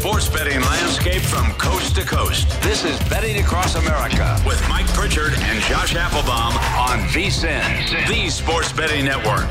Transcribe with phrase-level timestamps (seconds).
[0.00, 2.48] Sports betting landscape from coast to coast.
[2.62, 8.72] This is Betting Across America with Mike Pritchard and Josh Applebaum on VSIN, the Sports
[8.72, 9.46] Betting Network.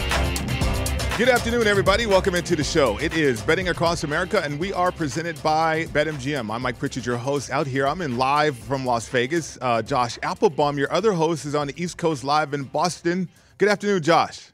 [1.20, 2.08] Good afternoon, everybody.
[2.08, 2.98] Welcome into the show.
[2.98, 6.52] It is Betting Across America, and we are presented by BetMGM.
[6.52, 7.88] I'm Mike Pritchard, your host out here.
[7.88, 9.56] I'm in live from Las Vegas.
[9.62, 13.30] Uh, Josh Applebaum, your other host, is on the East Coast live in Boston.
[13.60, 14.50] Good afternoon, Josh.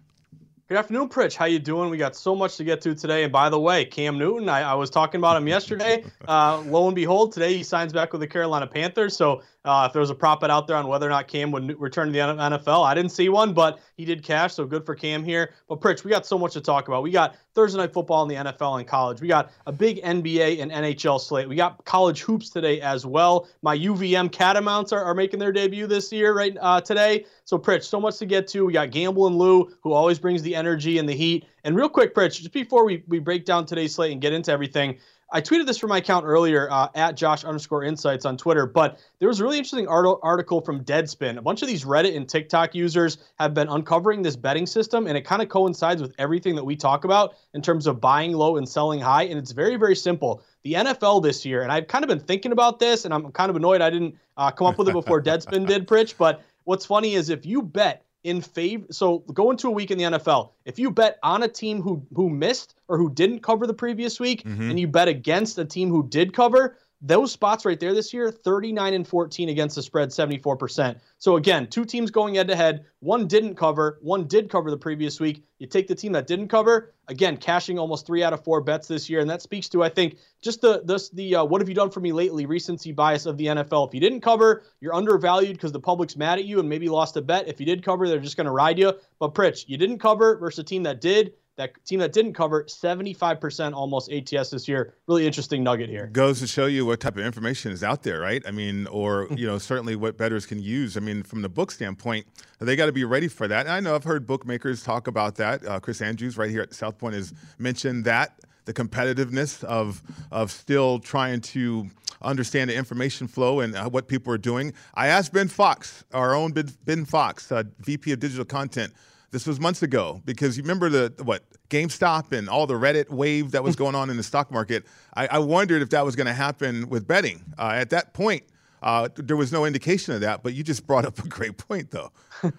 [0.68, 1.36] Good afternoon, Pritch.
[1.36, 1.92] How you doing?
[1.92, 3.24] We got so much to get to today.
[3.24, 6.04] And by the way, Cam Newton, I, I was talking about him yesterday.
[6.28, 9.16] Uh, lo and behold, today he signs back with the Carolina Panthers.
[9.16, 11.52] So uh, if there was a prop bet out there on whether or not Cam
[11.52, 14.54] would return to the NFL, I didn't see one, but he did cash.
[14.54, 15.54] So good for Cam here.
[15.68, 17.04] But Pritch, we got so much to talk about.
[17.04, 19.22] We got Thursday night football in the NFL and college.
[19.22, 21.50] We got a big NBA and NHL slate.
[21.50, 23.48] We got college hoops today as well.
[23.62, 27.26] My UVM Catamounts are, are making their debut this year, right uh, today.
[27.46, 28.66] So, Pritch, so much to get to.
[28.66, 31.46] We got Gamble and Lou, who always brings the energy and the heat.
[31.64, 34.52] And real quick, Pritch, just before we, we break down today's slate and get into
[34.52, 34.98] everything,
[35.32, 39.00] I tweeted this from my account earlier uh, at Josh underscore insights on Twitter, but
[39.20, 41.38] there was a really interesting art- article from Deadspin.
[41.38, 45.18] A bunch of these Reddit and TikTok users have been uncovering this betting system, and
[45.18, 48.58] it kind of coincides with everything that we talk about in terms of buying low
[48.58, 49.24] and selling high.
[49.24, 50.44] And it's very, very simple.
[50.64, 53.50] The NFL this year, and I've kind of been thinking about this, and I'm kind
[53.50, 56.86] of annoyed I didn't uh, come up with it before Deadspin did, Pritch, but what's
[56.86, 60.50] funny is if you bet in favor so go into a week in the NFL,
[60.66, 64.20] if you bet on a team who who missed or who didn't cover the previous
[64.20, 64.72] week Mhm.
[64.72, 68.32] and you bet against a team who did cover, those spots right there this year,
[68.32, 71.00] 39 and 14 against the spread, 74%.
[71.18, 72.86] So again, two teams going head to head.
[73.00, 75.44] One didn't cover, one did cover the previous week.
[75.60, 78.88] You take the team that didn't cover, again, cashing almost three out of four bets
[78.88, 81.70] this year, and that speaks to I think just the this the uh, what have
[81.70, 83.88] you done for me lately recency bias of the NFL.
[83.88, 87.18] If you didn't cover, you're undervalued because the public's mad at you and maybe lost
[87.18, 87.48] a bet.
[87.48, 88.94] If you did cover, they're just going to ride you.
[89.20, 91.34] But Pritch, you didn't cover versus a team that did.
[91.58, 94.96] That team that didn't cover, 75% almost ATS this year.
[95.08, 96.08] Really interesting nugget here.
[96.08, 98.44] Goes to show you what type of information is out there, right?
[98.46, 100.98] I mean, or you know, certainly what bettors can use.
[100.98, 102.28] I mean, from the book standpoint,
[102.60, 103.68] they got to be ready for that.
[103.68, 105.66] And I know I've heard bookmakers talk about that.
[105.66, 110.02] Uh, Chris Andrews, right here at South Point, has mentioned that the competitiveness of
[110.32, 111.90] of still trying to
[112.22, 114.74] understand the information flow and uh, what people are doing.
[114.94, 118.94] I asked Ben Fox, our own Ben, ben Fox, uh, VP of Digital Content.
[119.36, 123.52] This was months ago because you remember the what GameStop and all the Reddit wave
[123.52, 124.86] that was going on in the stock market.
[125.14, 127.44] I, I wondered if that was going to happen with betting.
[127.60, 128.44] Uh, at that point,
[128.82, 130.42] uh, there was no indication of that.
[130.42, 132.14] But you just brought up a great point, though.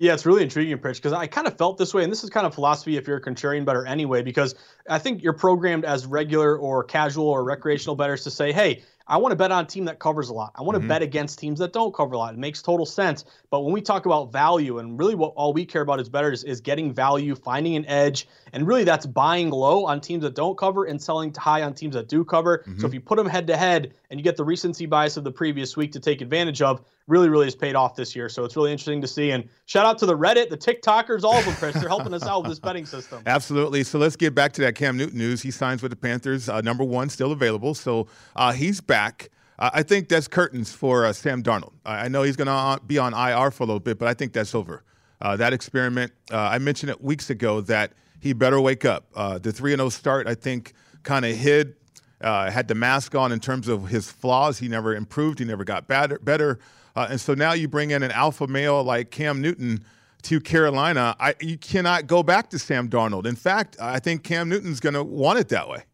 [0.00, 2.28] Yeah, it's really intriguing, Pritch, because I kind of felt this way, and this is
[2.28, 4.56] kind of philosophy if you're a contrarian bettor anyway, because
[4.88, 9.18] I think you're programmed as regular or casual or recreational bettors to say, hey, I
[9.18, 10.52] want to bet on a team that covers a lot.
[10.54, 10.88] I want to mm-hmm.
[10.88, 12.32] bet against teams that don't cover a lot.
[12.32, 13.24] It makes total sense.
[13.50, 16.42] But when we talk about value, and really what all we care about as bettors
[16.42, 20.56] is getting value, finding an edge, and really that's buying low on teams that don't
[20.56, 22.58] cover and selling high on teams that do cover.
[22.58, 22.80] Mm-hmm.
[22.80, 25.24] So if you put them head to head and you get the recency bias of
[25.24, 28.30] the previous week to take advantage of, really, really has paid off this year.
[28.30, 29.32] So it's really interesting to see.
[29.32, 31.74] And shout out to the Reddit, the TikTokers, all of them, Chris.
[31.74, 33.22] They're helping us out with this betting system.
[33.26, 33.84] Absolutely.
[33.84, 35.42] So let's get back to that Cam Newton news.
[35.42, 37.74] He signs with the Panthers, uh, number one, still available.
[37.74, 38.06] So
[38.36, 39.30] uh, he's back.
[39.58, 41.72] Uh, I think that's curtains for uh, Sam Darnold.
[41.84, 44.14] I know he's going to uh, be on IR for a little bit, but I
[44.14, 44.82] think that's over.
[45.20, 49.10] Uh, that experiment, I mentioned it weeks ago that he better wake up.
[49.14, 51.76] the 3 0 start, I think, kind of hid
[52.20, 54.58] had the mask on in terms of his flaws.
[54.58, 55.38] He never improved.
[55.38, 56.18] He never got better.
[56.18, 56.58] better.
[56.96, 59.84] And so now you bring in an alpha male like Cam Newton
[60.24, 61.16] to Carolina.
[61.20, 63.26] I, you cannot go back to Sam Darnold.
[63.26, 65.84] In fact, I think Cam Newton's going to want it that way.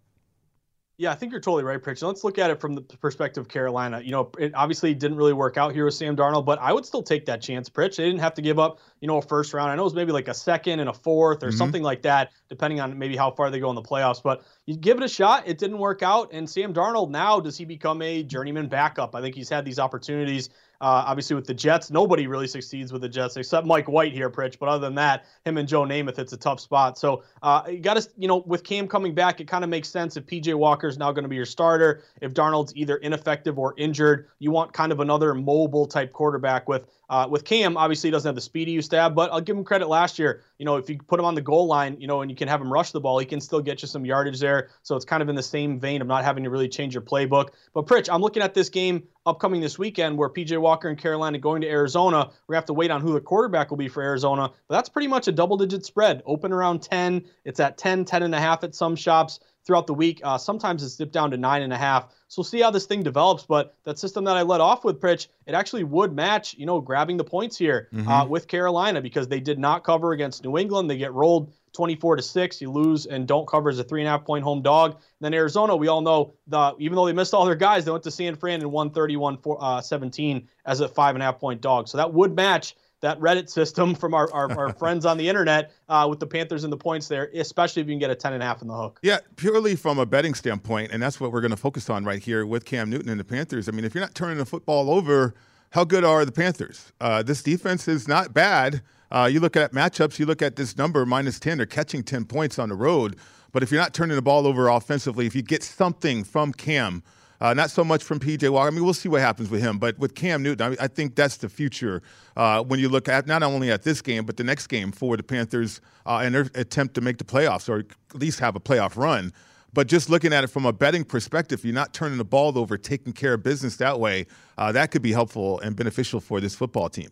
[0.98, 2.02] Yeah, I think you're totally right, Pritch.
[2.02, 4.02] Let's look at it from the perspective of Carolina.
[4.02, 6.84] You know, it obviously didn't really work out here with Sam Darnold, but I would
[6.84, 7.96] still take that chance, Pritch.
[7.96, 9.70] They didn't have to give up, you know, a first round.
[9.70, 11.56] I know it was maybe like a second and a fourth or mm-hmm.
[11.56, 14.23] something like that, depending on maybe how far they go in the playoffs.
[14.23, 15.44] But you give it a shot.
[15.47, 16.31] It didn't work out.
[16.32, 19.14] And Sam Darnold, now, does he become a journeyman backup?
[19.14, 20.50] I think he's had these opportunities
[20.82, 24.31] uh, obviously, with the Jets, nobody really succeeds with the Jets except Mike White here,
[24.31, 24.58] Pritch.
[24.58, 26.97] But other than that, him and Joe Namath, it's a tough spot.
[26.97, 29.91] So uh, you got to, you know, with Cam coming back, it kind of makes
[29.91, 32.02] sense if PJ Walker is now going to be your starter.
[32.23, 36.87] If Darnold's either ineffective or injured, you want kind of another mobile type quarterback with
[37.10, 39.40] uh, with Cam, obviously he doesn't have the speed he used to have, but I'll
[39.40, 40.44] give him credit last year.
[40.58, 42.46] You know, if you put him on the goal line, you know, and you can
[42.46, 44.68] have him rush the ball, he can still get you some yardage there.
[44.84, 47.02] So it's kind of in the same vein of not having to really change your
[47.02, 47.48] playbook.
[47.74, 51.36] But Pritch, I'm looking at this game upcoming this weekend where PJ Walker and Carolina
[51.38, 52.30] going to Arizona.
[52.46, 55.08] We have to wait on who the quarterback will be for Arizona, but that's pretty
[55.08, 56.22] much a double digit spread.
[56.26, 57.24] Open around 10.
[57.44, 59.40] It's at 10, 10 and a half at some shops
[59.70, 60.20] throughout the week.
[60.25, 62.08] Uh, sometimes it's dipped down to nine and a half.
[62.26, 63.44] So we'll see how this thing develops.
[63.44, 66.81] But that system that I led off with, Pritch, it actually would match, you know,
[66.81, 68.08] grabbing the points here mm-hmm.
[68.08, 70.90] uh, with Carolina because they did not cover against New England.
[70.90, 72.61] They get rolled 24 to six.
[72.61, 74.90] You lose and don't cover as a three and a half point home dog.
[74.90, 77.93] And then Arizona, we all know the even though they missed all their guys, they
[77.93, 81.38] went to San Fran and won 31 uh, 17 as a five and a half
[81.38, 81.87] point dog.
[81.87, 85.73] So that would match that Reddit system from our, our, our friends on the internet
[85.88, 88.35] uh, with the Panthers and the points there, especially if you can get a 10
[88.35, 89.00] and a half in the hook.
[89.02, 92.23] Yeah, purely from a betting standpoint, and that's what we're going to focus on right
[92.23, 93.69] here with Cam Newton and the Panthers.
[93.69, 95.35] I mean, if you're not turning the football over,
[95.70, 96.93] how good are the Panthers?
[97.00, 98.82] Uh, this defense is not bad.
[99.11, 102.26] Uh, you look at matchups, you look at this number minus 10, they're catching 10
[102.26, 103.17] points on the road.
[103.52, 107.02] But if you're not turning the ball over offensively, if you get something from Cam,
[107.40, 108.69] uh, not so much from PJ Walker.
[108.69, 109.78] I mean, we'll see what happens with him.
[109.78, 112.02] But with Cam Newton, I, mean, I think that's the future
[112.37, 115.16] uh, when you look at not only at this game, but the next game for
[115.16, 118.60] the Panthers uh, and their attempt to make the playoffs or at least have a
[118.60, 119.32] playoff run.
[119.72, 122.76] But just looking at it from a betting perspective, you're not turning the ball over,
[122.76, 124.26] taking care of business that way.
[124.58, 127.08] Uh, that could be helpful and beneficial for this football team.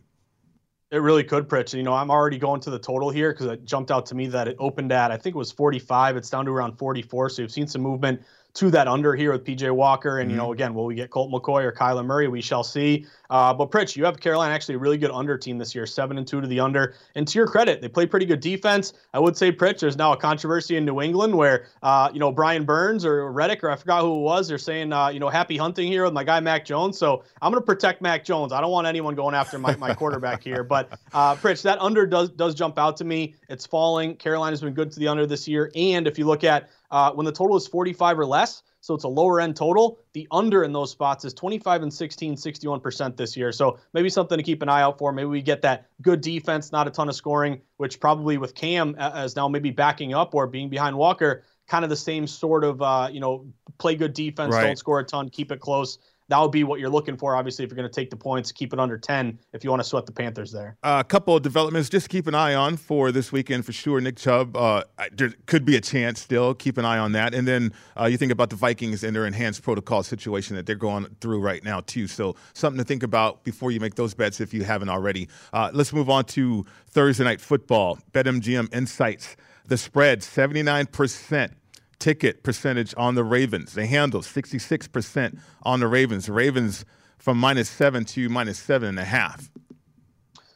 [0.90, 1.74] It really could, Pritch.
[1.74, 4.26] You know, I'm already going to the total here because it jumped out to me
[4.28, 6.16] that it opened at, I think it was 45.
[6.16, 7.28] It's down to around 44.
[7.28, 8.22] So you've seen some movement
[8.58, 10.18] to that under here with PJ Walker.
[10.18, 10.30] And, mm-hmm.
[10.30, 12.26] you know, again, will we get Colt McCoy or Kyler Murray?
[12.26, 13.06] We shall see.
[13.30, 16.18] Uh, but Pritch, you have Carolina actually a really good under team this year, seven
[16.18, 16.94] and two to the under.
[17.14, 18.94] And to your credit, they play pretty good defense.
[19.14, 22.32] I would say, Pritch, there's now a controversy in New England where, uh, you know,
[22.32, 25.28] Brian Burns or Reddick, or I forgot who it was, they're saying, uh, you know,
[25.28, 26.98] happy hunting here with my guy Mac Jones.
[26.98, 28.52] So I'm going to protect Mac Jones.
[28.52, 30.64] I don't want anyone going after my, my quarterback here.
[30.64, 33.34] But uh, Pritch, that under does does jump out to me.
[33.48, 34.16] It's falling.
[34.16, 35.70] Carolina's been good to the under this year.
[35.76, 39.04] And if you look at uh, when the total is 45 or less, so it's
[39.04, 39.98] a lower end total.
[40.12, 43.50] The under in those spots is 25 and 16, 61% this year.
[43.52, 45.12] So maybe something to keep an eye out for.
[45.12, 48.94] Maybe we get that good defense, not a ton of scoring, which probably with Cam
[48.96, 52.80] as now maybe backing up or being behind Walker, kind of the same sort of,
[52.80, 53.46] uh, you know,
[53.78, 54.66] play good defense, right.
[54.66, 57.34] don't score a ton, keep it close that would be what you're looking for.
[57.34, 59.80] Obviously, if you're going to take the points, keep it under 10 if you want
[59.80, 60.76] to sweat the Panthers there.
[60.82, 64.00] Uh, a couple of developments just keep an eye on for this weekend for sure.
[64.00, 66.54] Nick Chubb, uh, there could be a chance still.
[66.54, 67.34] Keep an eye on that.
[67.34, 70.76] And then uh, you think about the Vikings and their enhanced protocol situation that they're
[70.76, 72.06] going through right now, too.
[72.06, 75.28] So something to think about before you make those bets if you haven't already.
[75.52, 77.98] Uh, let's move on to Thursday night football.
[78.12, 79.36] BetMGM Insights.
[79.66, 81.50] The spread, 79%
[81.98, 83.74] ticket percentage on the Ravens.
[83.74, 86.28] They handle 66% on the Ravens.
[86.28, 86.84] Ravens
[87.18, 89.50] from minus seven to minus seven and a half.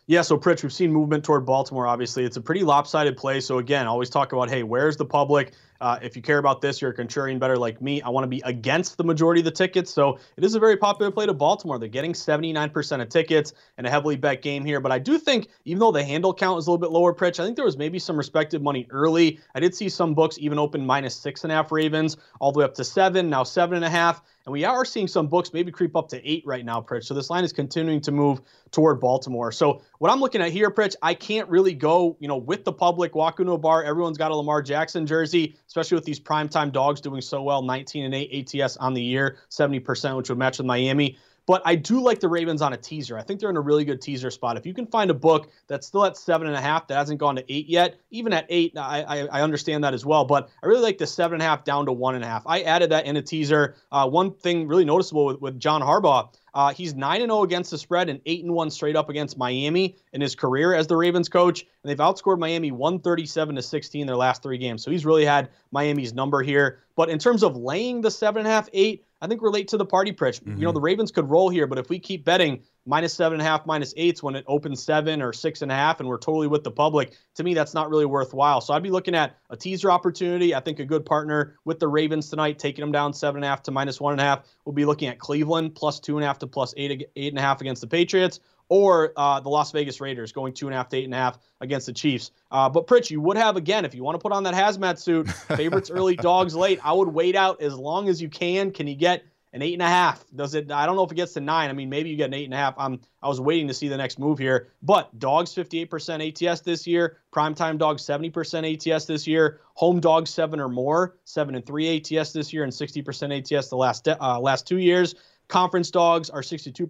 [0.07, 1.87] Yeah, so Pritch, we've seen movement toward Baltimore.
[1.87, 3.41] Obviously, it's a pretty lopsided play.
[3.41, 5.53] So again, always talk about, hey, where's the public?
[5.83, 8.01] Uh, if you care about this, you're a contrarian bettor like me.
[8.03, 9.91] I want to be against the majority of the tickets.
[9.91, 11.77] So it is a very popular play to Baltimore.
[11.77, 14.79] They're getting 79% of tickets and a heavily bet game here.
[14.79, 17.41] But I do think, even though the handle count is a little bit lower, Pritch,
[17.41, 19.41] I think there was maybe some respected money early.
[19.57, 22.61] I did see some books even open minus six and a half Ravens, all the
[22.61, 24.23] way up to seven, now seven and a half.
[24.45, 27.05] And we are seeing some books maybe creep up to eight right now, Pritch.
[27.05, 29.53] So this line is continuing to move toward Baltimore.
[29.53, 32.73] So what I'm looking at here, Pritch, I can't really go, you know, with the
[32.73, 36.73] public, walk into a bar, everyone's got a Lamar Jackson jersey, especially with these primetime
[36.73, 40.59] dogs doing so well, 19 and 8 ATS on the year, 70%, which would match
[40.59, 41.19] with Miami.
[41.47, 43.19] But I do like the Ravens on a teaser.
[43.19, 44.57] I think they're in a really good teaser spot.
[44.57, 47.19] If you can find a book that's still at seven and a half that hasn't
[47.19, 50.25] gone to eight yet, even at eight, I, I, I understand that as well.
[50.25, 52.45] But I really like the seven and a half down to one and a half.
[52.47, 53.75] I added that in a teaser.
[53.91, 56.33] Uh, one thing really noticeable with, with John Harbaugh.
[56.55, 60.21] Uh, he's 9 0 against the spread and 8 1 straight up against Miami in
[60.21, 61.63] his career as the Ravens coach.
[61.63, 64.85] And they've outscored Miami 137 to 16 their last three games.
[64.85, 66.81] So he's really had Miami's number here.
[66.95, 70.43] But in terms of laying the 7.5, 8, I think relate to the party Pritch.
[70.43, 70.59] Mm-hmm.
[70.59, 73.47] You know, the Ravens could roll here, but if we keep betting minus seven and
[73.47, 76.19] a half, minus eights when it opens seven or six and a half, and we're
[76.19, 78.61] totally with the public, to me, that's not really worthwhile.
[78.61, 80.57] So I'd be looking at a teaser opportunity.
[80.57, 83.49] I think a good partner with the Ravens tonight, taking them down seven and a
[83.49, 84.45] half to minus one and a half.
[84.65, 87.39] We'll be looking at Cleveland plus two and a half to plus eight, eight and
[87.39, 90.77] a half against the Patriots or uh, the Las Vegas Raiders going two and a
[90.77, 92.31] half to eight and a half against the Chiefs.
[92.51, 94.99] Uh, but Pritch, you would have again if you want to put on that hazmat
[94.99, 95.29] suit.
[95.57, 96.81] Favorites early, dogs late.
[96.83, 98.71] I would wait out as long as you can.
[98.71, 100.25] Can you get an eight and a half?
[100.35, 100.71] Does it?
[100.71, 101.69] I don't know if it gets to nine.
[101.69, 102.75] I mean, maybe you get an eight and a half.
[102.79, 103.01] I'm.
[103.23, 104.69] I was waiting to see the next move here.
[104.83, 107.19] But dogs 58% ATS this year.
[107.33, 109.61] Primetime dogs 70% ATS this year.
[109.75, 113.77] Home dogs seven or more, seven and three ATS this year, and 60% ATS the
[113.77, 115.15] last uh, last two years.
[115.53, 116.89] Conference dogs are 62%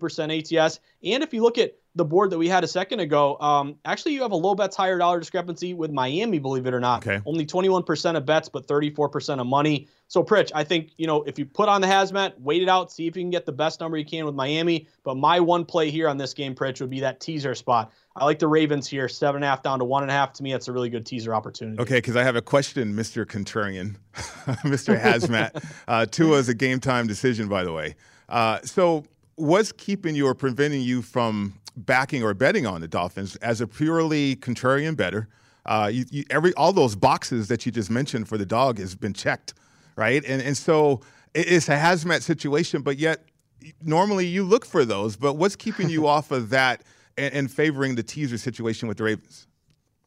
[0.62, 0.78] ATS.
[1.02, 4.12] And if you look at the board that we had a second ago, um, actually
[4.12, 7.04] you have a low bets higher dollar discrepancy with Miami, believe it or not.
[7.04, 7.20] Okay.
[7.26, 9.88] Only 21% of bets, but 34% of money.
[10.06, 12.92] So Pritch, I think you know if you put on the hazmat, wait it out,
[12.92, 14.86] see if you can get the best number you can with Miami.
[15.02, 17.90] But my one play here on this game, Pritch, would be that teaser spot.
[18.14, 20.34] I like the Ravens here, seven and a half down to one and a half.
[20.34, 21.80] To me, that's a really good teaser opportunity.
[21.80, 23.26] Okay, because I have a question, Mr.
[23.26, 23.96] Contrarian,
[24.62, 25.00] Mr.
[25.00, 25.64] Hazmat.
[25.88, 27.96] uh, Tua is a game time decision, by the way.
[28.32, 29.04] Uh, so,
[29.36, 33.66] what's keeping you or preventing you from backing or betting on the Dolphins as a
[33.66, 35.28] purely contrarian bettor?
[35.66, 38.96] Uh, you, you, every all those boxes that you just mentioned for the dog has
[38.96, 39.52] been checked,
[39.96, 40.24] right?
[40.24, 41.02] And and so
[41.34, 43.24] it's a hazmat situation, but yet
[43.82, 45.14] normally you look for those.
[45.14, 46.82] But what's keeping you off of that
[47.18, 49.46] and, and favoring the teaser situation with the Ravens?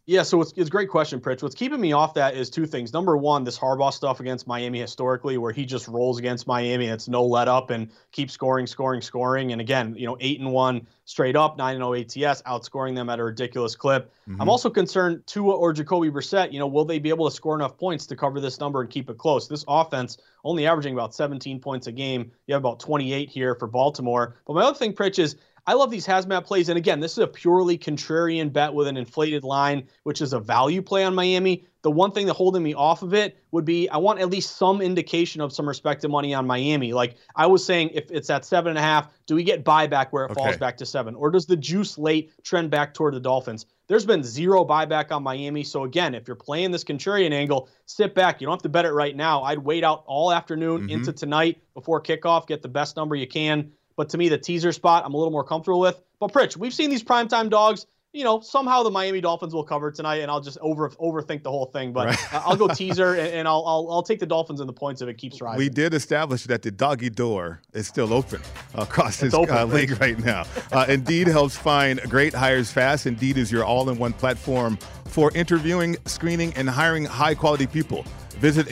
[0.07, 1.41] Yeah, so it's, it's a great question, Pritch.
[1.41, 2.93] What's keeping me off that is two things.
[2.93, 6.85] Number one, this Harbaugh stuff against Miami historically, where he just rolls against Miami.
[6.87, 9.51] It's no let up and keeps scoring, scoring, scoring.
[9.51, 13.09] And again, you know, eight and one straight up, nine and zero ATS, outscoring them
[13.09, 14.13] at a ridiculous clip.
[14.29, 14.41] Mm-hmm.
[14.41, 16.51] I'm also concerned Tua or Jacoby Brissett.
[16.51, 18.89] You know, will they be able to score enough points to cover this number and
[18.89, 19.47] keep it close?
[19.47, 22.31] This offense only averaging about 17 points a game.
[22.45, 24.35] You have about 28 here for Baltimore.
[24.45, 25.35] But my other thing, Pritch, is
[25.67, 26.69] I love these hazmat plays.
[26.69, 30.39] And again, this is a purely contrarian bet with an inflated line, which is a
[30.39, 31.65] value play on Miami.
[31.81, 34.57] The one thing that holding me off of it would be I want at least
[34.57, 36.93] some indication of some respective money on Miami.
[36.93, 40.07] Like I was saying, if it's at seven and a half, do we get buyback
[40.09, 40.41] where it okay.
[40.41, 41.15] falls back to seven?
[41.15, 43.65] Or does the juice late trend back toward the Dolphins?
[43.87, 45.63] There's been zero buyback on Miami.
[45.63, 48.41] So again, if you're playing this contrarian angle, sit back.
[48.41, 49.43] You don't have to bet it right now.
[49.43, 50.89] I'd wait out all afternoon mm-hmm.
[50.89, 53.71] into tonight before kickoff, get the best number you can.
[53.97, 56.01] But to me, the teaser spot, I'm a little more comfortable with.
[56.19, 57.85] But Pritch, we've seen these primetime dogs.
[58.11, 61.51] You know, somehow the Miami Dolphins will cover tonight, and I'll just over overthink the
[61.51, 61.91] whole thing.
[61.91, 62.33] But right.
[62.33, 65.09] I'll go teaser, and, and, I'll, I'll I'll take the Dolphins and the points if
[65.09, 65.57] it keeps rising.
[65.57, 68.39] We did establish that the doggy door is still open
[68.73, 70.45] across this uh, league right now.
[70.71, 73.05] Uh, Indeed helps find great hires fast.
[73.05, 78.05] Indeed is your all-in-one platform for interviewing, screening, and hiring high-quality people.
[78.39, 78.67] Visit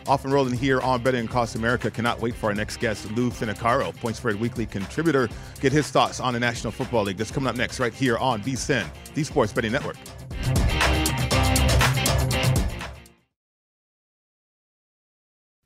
[0.00, 1.90] Indeed.com/credit Often rolling here on Betting Across America.
[1.90, 5.28] Cannot wait for our next guest, Lou Finocchiaro, Point Spread Weekly contributor.
[5.60, 7.16] Get his thoughts on the National Football League.
[7.16, 9.96] That's coming up next, right here on VSIN, the Sports Betting Network.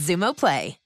[0.00, 0.76] Xumo Play.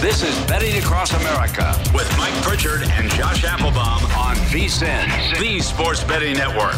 [0.00, 6.02] This is Betting Across America with Mike Pritchard and Josh Applebaum on VSIN, the Sports
[6.04, 6.76] Betting Network.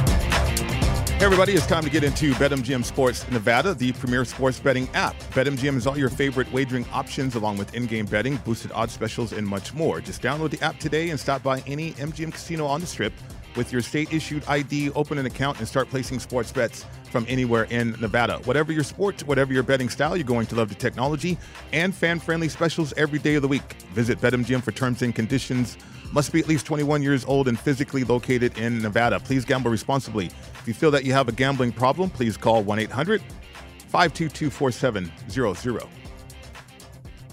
[1.21, 5.15] Hey everybody, it's time to get into BetMGM Sports Nevada, the premier sports betting app.
[5.35, 9.47] BetMGM is all your favorite wagering options, along with in-game betting, boosted odds specials, and
[9.47, 10.01] much more.
[10.01, 13.13] Just download the app today and stop by any MGM casino on the Strip
[13.57, 17.93] with your state-issued ID, open an account, and start placing sports bets from anywhere in
[18.01, 18.39] Nevada.
[18.45, 21.37] Whatever your sport, whatever your betting style, you're going to love the technology
[21.73, 23.75] and fan-friendly specials every day of the week.
[23.93, 25.77] Visit BetMGM for terms and conditions.
[26.13, 29.21] Must be at least 21 years old and physically located in Nevada.
[29.21, 30.27] Please gamble responsibly.
[30.27, 33.23] If you feel that you have a gambling problem, please call 1 800
[33.89, 35.87] 522 4700.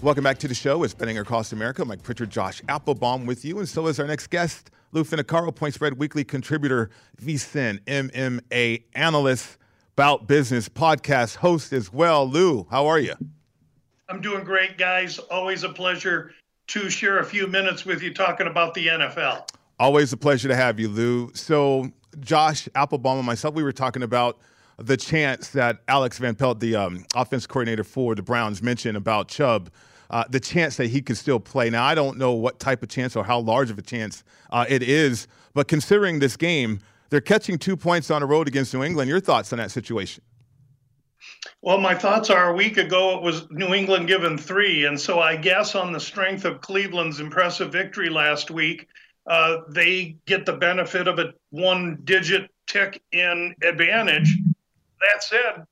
[0.00, 0.84] Welcome back to the show.
[0.84, 1.84] It's Betting Across America.
[1.84, 3.58] Mike Pritchard, Josh Applebaum with you.
[3.58, 6.90] And so is our next guest, Lou Finocchiaro, Point Spread Weekly contributor,
[7.20, 9.58] VSIN, MMA analyst,
[9.96, 12.28] Bout Business podcast host as well.
[12.28, 13.14] Lou, how are you?
[14.08, 15.18] I'm doing great, guys.
[15.18, 16.32] Always a pleasure
[16.68, 19.48] to share a few minutes with you talking about the NFL.
[19.78, 21.30] Always a pleasure to have you, Lou.
[21.34, 24.38] So, Josh Applebaum and myself, we were talking about
[24.78, 29.28] the chance that Alex Van Pelt, the um, offense coordinator for the Browns, mentioned about
[29.28, 29.70] Chubb.
[30.10, 31.68] Uh, the chance that he could still play.
[31.68, 34.64] Now, I don't know what type of chance or how large of a chance uh,
[34.66, 38.82] it is, but considering this game, they're catching two points on the road against New
[38.82, 39.10] England.
[39.10, 40.22] Your thoughts on that situation?
[41.62, 44.84] Well, my thoughts are a week ago it was New England given three.
[44.84, 48.88] And so I guess on the strength of Cleveland's impressive victory last week,
[49.26, 54.36] uh, they get the benefit of a one digit tick in advantage.
[55.00, 55.66] That said,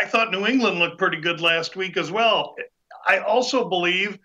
[0.00, 2.54] I thought New England looked pretty good last week as well.
[3.06, 4.18] I also believe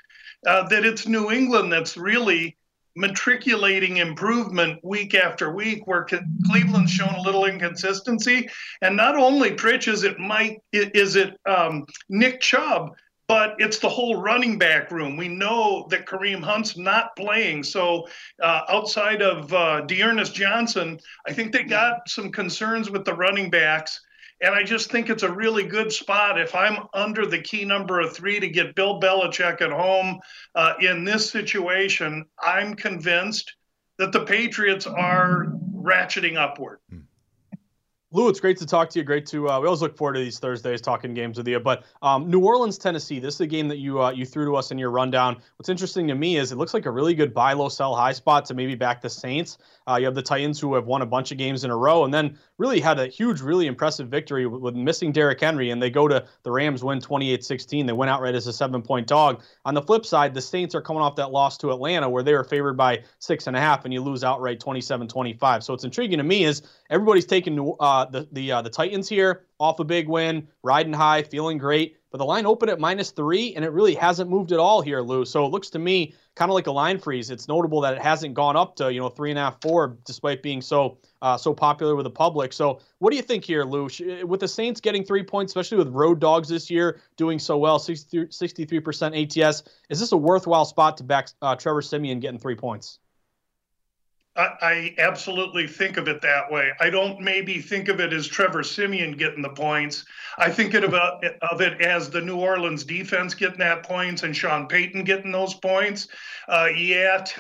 [0.46, 2.58] uh, that it's New England that's really
[2.96, 6.08] matriculating improvement week after week, where
[6.50, 8.50] Cleveland's shown a little inconsistency.
[8.82, 12.96] And not only Pritch is it Mike, is it um, Nick Chubb,
[13.28, 15.18] but it's the whole running back room.
[15.18, 17.64] We know that Kareem Hunt's not playing.
[17.64, 18.08] So
[18.42, 23.50] uh, outside of uh, D'Ernest Johnson, I think they got some concerns with the running
[23.50, 24.02] backs.
[24.42, 28.00] And I just think it's a really good spot if I'm under the key number
[28.00, 30.20] of three to get Bill Belichick at home
[30.54, 32.26] uh, in this situation.
[32.42, 33.56] I'm convinced
[33.98, 36.80] that the Patriots are ratcheting upward.
[36.90, 37.00] Hmm.
[38.12, 39.04] Lou, it's great to talk to you.
[39.04, 41.60] Great to uh, we always look forward to these Thursdays talking games with you.
[41.60, 44.56] But um, New Orleans, Tennessee, this is a game that you uh, you threw to
[44.56, 45.42] us in your rundown.
[45.58, 48.14] What's interesting to me is it looks like a really good buy low, sell high
[48.14, 49.58] spot to maybe back the Saints.
[49.88, 52.04] Uh, you have the Titans who have won a bunch of games in a row,
[52.04, 55.82] and then really had a huge, really impressive victory with, with missing Derrick Henry, and
[55.82, 57.88] they go to the Rams win 28-16.
[57.88, 59.42] They went outright as a seven-point dog.
[59.66, 62.34] On the flip side, the Saints are coming off that loss to Atlanta where they
[62.34, 65.64] were favored by six and a half, and you lose outright 27-25.
[65.64, 69.46] So what's intriguing to me is everybody's taking uh, the the uh, the Titans here
[69.60, 71.98] off a big win, riding high, feeling great.
[72.12, 75.02] But the line opened at minus three, and it really hasn't moved at all here,
[75.02, 75.26] Lou.
[75.26, 77.32] So it looks to me kind of like a line freeze.
[77.32, 79.98] It's notable that it hasn't gone up to you know three and a half, four,
[80.06, 82.54] despite being so uh, so popular with the public.
[82.54, 83.90] So what do you think here, Lou?
[84.26, 87.80] With the Saints getting three points, especially with road dogs this year doing so well,
[87.80, 92.56] 63 percent ATS, is this a worthwhile spot to back uh, Trevor Siemian getting three
[92.56, 93.00] points?
[94.38, 96.72] I, absolutely think of it that way.
[96.80, 100.06] I don't maybe think of it as Trevor Siemian getting the points.
[100.38, 104.36] I think it about of it as the New Orleans defense getting that points and
[104.36, 106.08] Sean Payton getting those points.
[106.48, 106.68] Uh,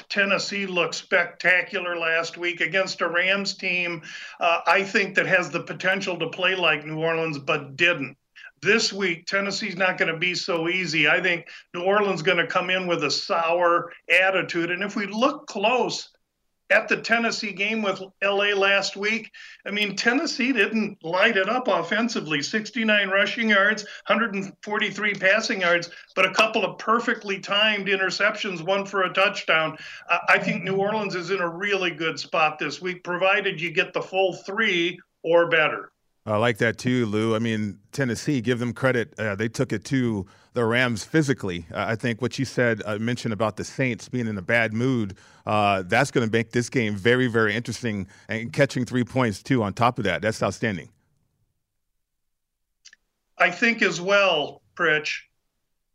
[0.10, 4.01] Tennessee looked spectacular last week against a Rams team.
[4.39, 8.17] Uh, I think that has the potential to play like New Orleans, but didn't
[8.62, 12.39] this week tennessee's not going to be so easy i think new orleans is going
[12.39, 16.10] to come in with a sour attitude and if we look close
[16.69, 19.32] at the Tennessee game with LA last week,
[19.65, 26.25] I mean, Tennessee didn't light it up offensively 69 rushing yards, 143 passing yards, but
[26.25, 29.77] a couple of perfectly timed interceptions, one for a touchdown.
[30.27, 33.93] I think New Orleans is in a really good spot this week, provided you get
[33.93, 35.91] the full three or better.
[36.27, 37.35] I like that too, Lou.
[37.35, 39.17] I mean, Tennessee, give them credit.
[39.17, 41.65] Uh, they took it to the Rams physically.
[41.71, 44.73] Uh, I think what you said, uh, mentioned about the Saints being in a bad
[44.73, 48.07] mood, uh, that's going to make this game very, very interesting.
[48.27, 50.89] And catching three points too on top of that, that's outstanding.
[53.37, 55.21] I think as well, Pritch,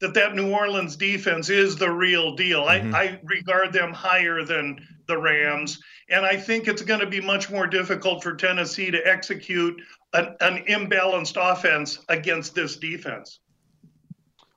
[0.00, 2.64] that that New Orleans defense is the real deal.
[2.64, 2.94] Mm-hmm.
[2.94, 7.20] I, I regard them higher than the Rams, and I think it's going to be
[7.20, 9.80] much more difficult for Tennessee to execute
[10.12, 13.40] an, an imbalanced offense against this defense.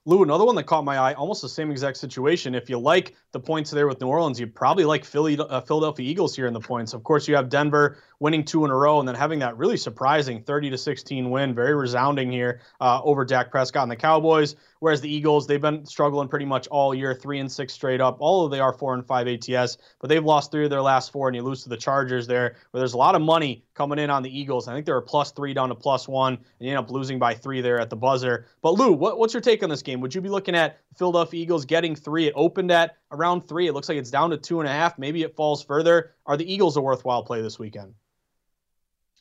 [0.08, 2.54] Lou, another one that caught my eye, almost the same exact situation.
[2.54, 6.08] If you like the points there with New Orleans, you probably like Philly, uh, Philadelphia
[6.08, 6.94] Eagles here in the points.
[6.94, 9.76] Of course, you have Denver winning two in a row and then having that really
[9.76, 14.54] surprising 30 to 16 win, very resounding here uh, over Dak Prescott and the Cowboys.
[14.80, 18.18] Whereas the Eagles, they've been struggling pretty much all year, three and six straight up.
[18.20, 21.28] Although they are four and five ATS, but they've lost three of their last four,
[21.28, 24.10] and you lose to the Chargers there, where there's a lot of money coming in
[24.10, 24.68] on the Eagles.
[24.68, 27.18] I think they were plus three down to plus one, and you end up losing
[27.18, 28.46] by three there at the buzzer.
[28.62, 30.00] But Lou, what, what's your take on this game?
[30.00, 32.26] Would you be looking at Philadelphia Eagles getting three?
[32.26, 33.66] It opened at around three.
[33.66, 34.98] It looks like it's down to two and a half.
[34.98, 36.12] Maybe it falls further.
[36.26, 37.94] Are the Eagles a worthwhile play this weekend?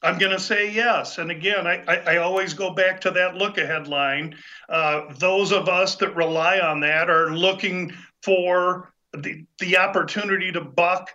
[0.05, 1.17] I'm going to say yes.
[1.17, 4.35] And again, I, I, I, always go back to that look ahead line.
[4.69, 10.61] Uh, those of us that rely on that are looking for the, the opportunity to
[10.61, 11.11] buck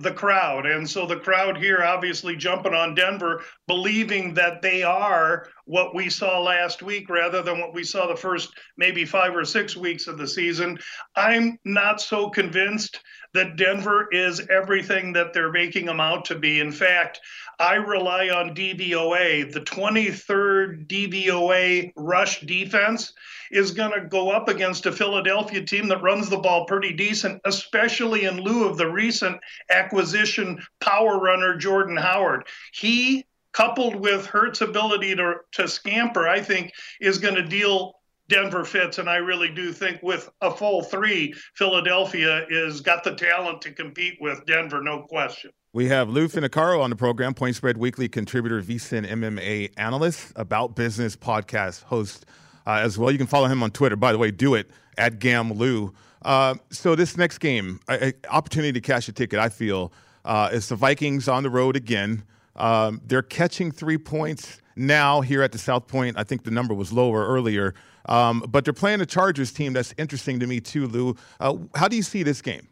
[0.00, 0.66] the crowd.
[0.66, 6.08] And so the crowd here obviously jumping on Denver, believing that they are what we
[6.08, 10.06] saw last week rather than what we saw the first maybe five or six weeks
[10.06, 10.78] of the season.
[11.16, 13.00] I'm not so convinced
[13.34, 16.60] that Denver is everything that they're making them out to be.
[16.60, 17.20] In fact,
[17.58, 19.52] I rely on DVOA.
[19.52, 23.12] The 23rd DVOA rush defense
[23.50, 27.40] is going to go up against a Philadelphia team that runs the ball pretty decent,
[27.44, 29.38] especially in lieu of the recent
[29.70, 32.46] acquisition power runner Jordan Howard.
[32.72, 37.97] He coupled with Hurts' ability to, to scamper, I think, is going to deal
[38.28, 38.98] Denver fits.
[38.98, 43.72] And I really do think with a full three, Philadelphia is got the talent to
[43.72, 45.50] compete with Denver, no question.
[45.72, 50.74] We have Lou Finocchiaro on the program, Point Spread Weekly contributor, VSIN MMA analyst, About
[50.74, 52.26] Business podcast host
[52.66, 53.10] uh, as well.
[53.10, 53.96] You can follow him on Twitter.
[53.96, 55.92] By the way, do it at GamLou.
[56.22, 59.92] Uh, so this next game, I, I, opportunity to cash a ticket, I feel,
[60.24, 62.24] uh, is the Vikings on the road again.
[62.56, 66.18] Um, they're catching three points now here at the South Point.
[66.18, 67.74] I think the number was lower earlier.
[68.08, 71.16] Um, but they're playing a Chargers team that's interesting to me too, Lou.
[71.38, 72.66] Uh, how do you see this game?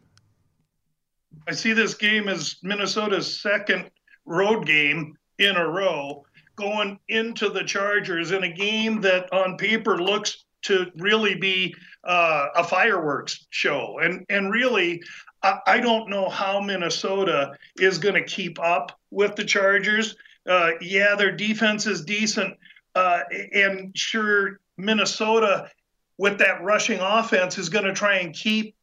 [1.47, 3.89] I see this game as Minnesota's second
[4.25, 10.01] road game in a row going into the Chargers in a game that on paper
[10.01, 11.73] looks to really be
[12.03, 13.99] uh, a fireworks show.
[14.01, 15.01] And and really,
[15.43, 20.15] I, I don't know how Minnesota is going to keep up with the Chargers.
[20.49, 22.55] Uh, yeah, their defense is decent,
[22.95, 23.21] uh,
[23.53, 25.69] and sure, Minnesota
[26.17, 28.75] with that rushing offense is going to try and keep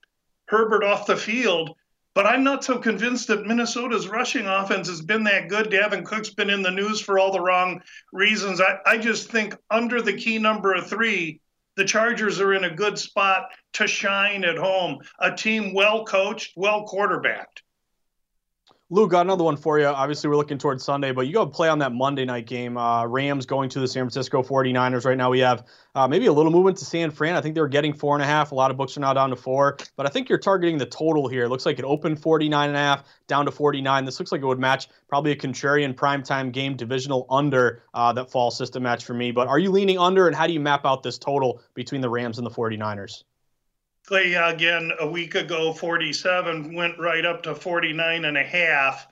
[0.46, 1.76] Herbert off the field.
[2.14, 5.68] But I'm not so convinced that Minnesota's rushing offense has been that good.
[5.68, 8.60] Dalvin Cook's been in the news for all the wrong reasons.
[8.60, 11.40] I, I just think under the key number of three,
[11.76, 15.00] the Chargers are in a good spot to shine at home.
[15.18, 17.63] A team well coached, well quarterbacked.
[18.90, 19.86] Lou, got another one for you.
[19.86, 22.76] Obviously, we're looking towards Sunday, but you go play on that Monday night game.
[22.76, 25.06] Uh, Rams going to the San Francisco 49ers.
[25.06, 27.34] Right now, we have uh, maybe a little movement to San Fran.
[27.34, 28.52] I think they were getting four and a half.
[28.52, 30.84] A lot of books are now down to four, but I think you're targeting the
[30.84, 31.44] total here.
[31.44, 34.04] It looks like it opened 49 and a half, down to 49.
[34.04, 38.30] This looks like it would match probably a contrarian primetime game divisional under uh, that
[38.30, 39.32] fall system match for me.
[39.32, 42.10] But are you leaning under, and how do you map out this total between the
[42.10, 43.24] Rams and the 49ers?
[44.10, 49.06] Again, a week ago, 47 went right up to 49 and a half.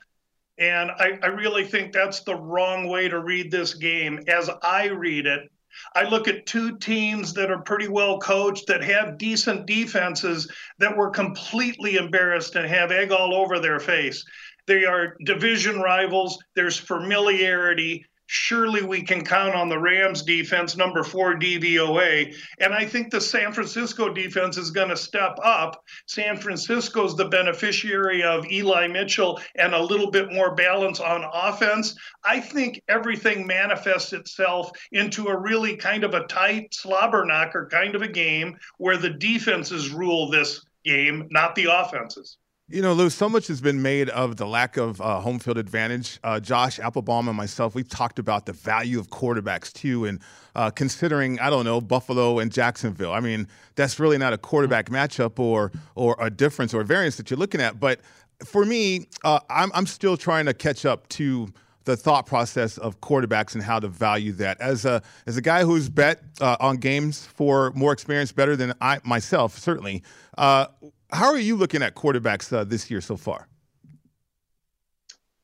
[0.59, 4.19] And I, I really think that's the wrong way to read this game.
[4.27, 5.49] As I read it,
[5.95, 10.95] I look at two teams that are pretty well coached, that have decent defenses, that
[10.95, 14.23] were completely embarrassed and have egg all over their face.
[14.67, 16.37] They are division rivals.
[16.55, 22.35] There's familiarity surely we can count on the Rams defense, number four DVOA.
[22.59, 25.83] And I think the San Francisco defense is going to step up.
[26.07, 31.95] San Francisco's the beneficiary of Eli Mitchell and a little bit more balance on offense.
[32.25, 37.93] I think everything manifests itself into a really kind of a tight slobber knocker kind
[37.93, 42.37] of a game where the defenses rule this game, not the offenses.
[42.69, 45.57] You know, Lou, so much has been made of the lack of uh, home field
[45.57, 46.17] advantage.
[46.23, 50.21] Uh, Josh Applebaum and myself, we've talked about the value of quarterbacks too, and
[50.55, 53.11] uh, considering I don't know Buffalo and Jacksonville.
[53.11, 57.29] I mean, that's really not a quarterback matchup or or a difference or variance that
[57.29, 57.81] you're looking at.
[57.81, 57.99] But
[58.45, 61.49] for me, uh, I'm I'm still trying to catch up to
[61.83, 64.61] the thought process of quarterbacks and how to value that.
[64.61, 68.73] As a as a guy who's bet uh, on games for more experience, better than
[68.79, 70.01] I myself, certainly.
[70.37, 70.67] Uh,
[71.13, 73.47] how are you looking at quarterbacks uh, this year so far?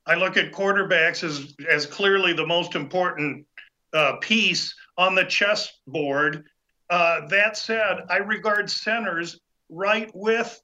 [0.05, 3.45] I look at quarterbacks as as clearly the most important
[3.93, 6.45] uh, piece on the chessboard.
[6.89, 10.59] Uh, that said, I regard centers right with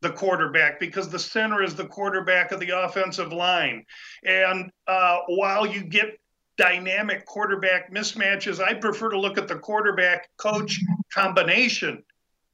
[0.00, 3.84] the quarterback because the center is the quarterback of the offensive line.
[4.24, 6.18] And uh, while you get
[6.56, 10.80] dynamic quarterback mismatches, I prefer to look at the quarterback coach
[11.12, 12.02] combination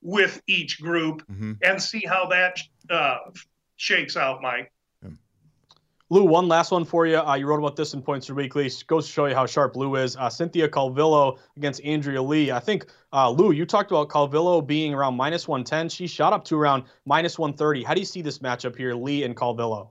[0.05, 1.55] with each group mm-hmm.
[1.63, 3.17] and see how that uh,
[3.77, 4.71] shakes out, Mike.
[6.11, 7.19] Lou, one last one for you.
[7.19, 8.71] Uh, you wrote about this in Point Spread Weekly.
[8.87, 10.17] Goes to show you how sharp Lou is.
[10.17, 12.53] Uh, Cynthia Calvillo against Andrea Lee.
[12.53, 15.89] I think, uh, Lou, you talked about Calvillo being around minus 110.
[15.89, 17.83] She shot up to around minus 130.
[17.83, 19.89] How do you see this matchup here, Lee and Calvillo?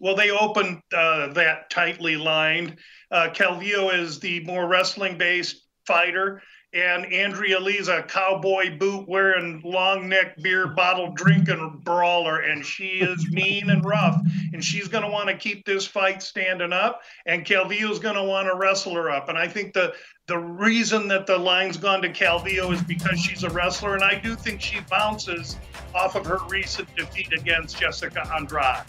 [0.00, 2.76] Well, they opened uh, that tightly lined.
[3.12, 6.42] Uh, Calvillo is the more wrestling based fighter
[6.74, 13.00] and Andrea Lee's a cowboy boot wearing long neck beer bottle drinking brawler, and she
[13.00, 14.20] is mean and rough,
[14.52, 18.22] and she's going to want to keep this fight standing up, and Calvillo's going to
[18.22, 19.94] want to wrestle her up, and I think the
[20.26, 24.16] the reason that the line's gone to Calvillo is because she's a wrestler, and I
[24.16, 25.56] do think she bounces
[25.94, 28.84] off of her recent defeat against Jessica Andrade.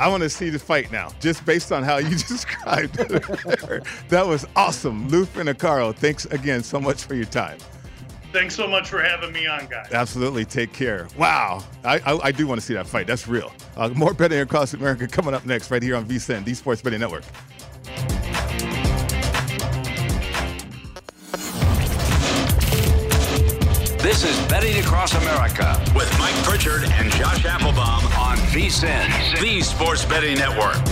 [0.00, 3.84] I want to see the fight now, just based on how you described it.
[4.08, 5.08] that was awesome.
[5.08, 7.58] Lou Finocchiaro, thanks again so much for your time.
[8.32, 9.90] Thanks so much for having me on, guys.
[9.90, 10.44] Absolutely.
[10.44, 11.08] Take care.
[11.16, 11.64] Wow.
[11.82, 13.06] I, I, I do want to see that fight.
[13.06, 13.52] That's real.
[13.74, 17.00] Uh, more betting across America coming up next, right here on VSIN, the Sports Betting
[17.00, 17.24] Network.
[24.08, 30.06] This is Betting Across America with Mike Pritchard and Josh Applebaum on VSIN, the Sports
[30.06, 30.82] Betting Network.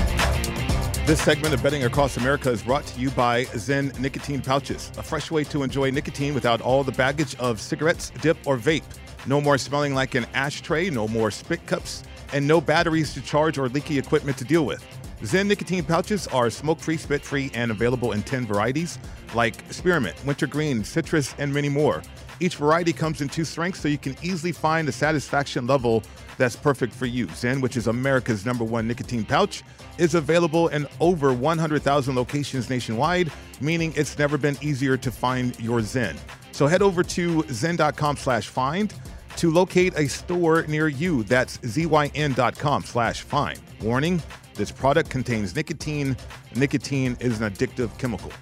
[1.06, 5.02] This segment of Betting Across America is brought to you by Zyn Nicotine Pouches, a
[5.02, 8.84] fresh way to enjoy nicotine without all the baggage of cigarettes, dip, or vape.
[9.24, 13.56] No more smelling like an ashtray, no more spit cups, and no batteries to charge
[13.56, 14.84] or leaky equipment to deal with.
[15.22, 18.98] Zyn nicotine pouches are smoke free, spit free, and available in 10 varieties
[19.34, 22.02] like spearmint, wintergreen, citrus, and many more.
[22.40, 26.02] Each variety comes in two strengths, so you can easily find the satisfaction level
[26.36, 27.26] that's perfect for you.
[27.28, 29.62] Zyn, which is America's number one nicotine pouch,
[29.98, 35.80] is available in over 100,000 locations nationwide, meaning it's never been easier to find your
[35.80, 36.16] Zyn.
[36.52, 38.92] So head over to zyn.com slash find
[39.36, 41.22] to locate a store near you.
[41.24, 43.60] That's zyn.com slash find.
[43.82, 44.22] Warning,
[44.54, 46.16] this product contains nicotine.
[46.54, 48.32] Nicotine is an addictive chemical.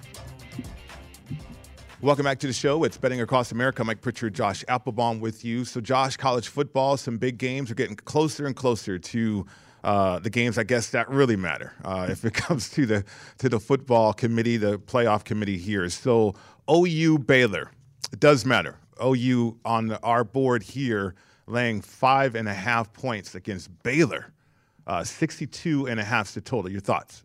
[2.05, 2.83] Welcome back to the show.
[2.83, 3.83] It's Betting Across America.
[3.83, 5.65] Mike Pritchard, Josh Applebaum with you.
[5.65, 9.47] So, Josh, college football, some big games are getting closer and closer to
[9.83, 13.05] uh, the games, I guess, that really matter uh, if it comes to the
[13.39, 15.89] to the football committee, the playoff committee here.
[15.89, 16.35] So,
[16.69, 17.71] OU Baylor,
[18.13, 18.77] it does matter.
[19.03, 21.15] OU on our board here
[21.47, 24.31] laying five and a half points against Baylor,
[24.85, 26.69] uh, 62 and a half to total.
[26.69, 27.23] Your thoughts?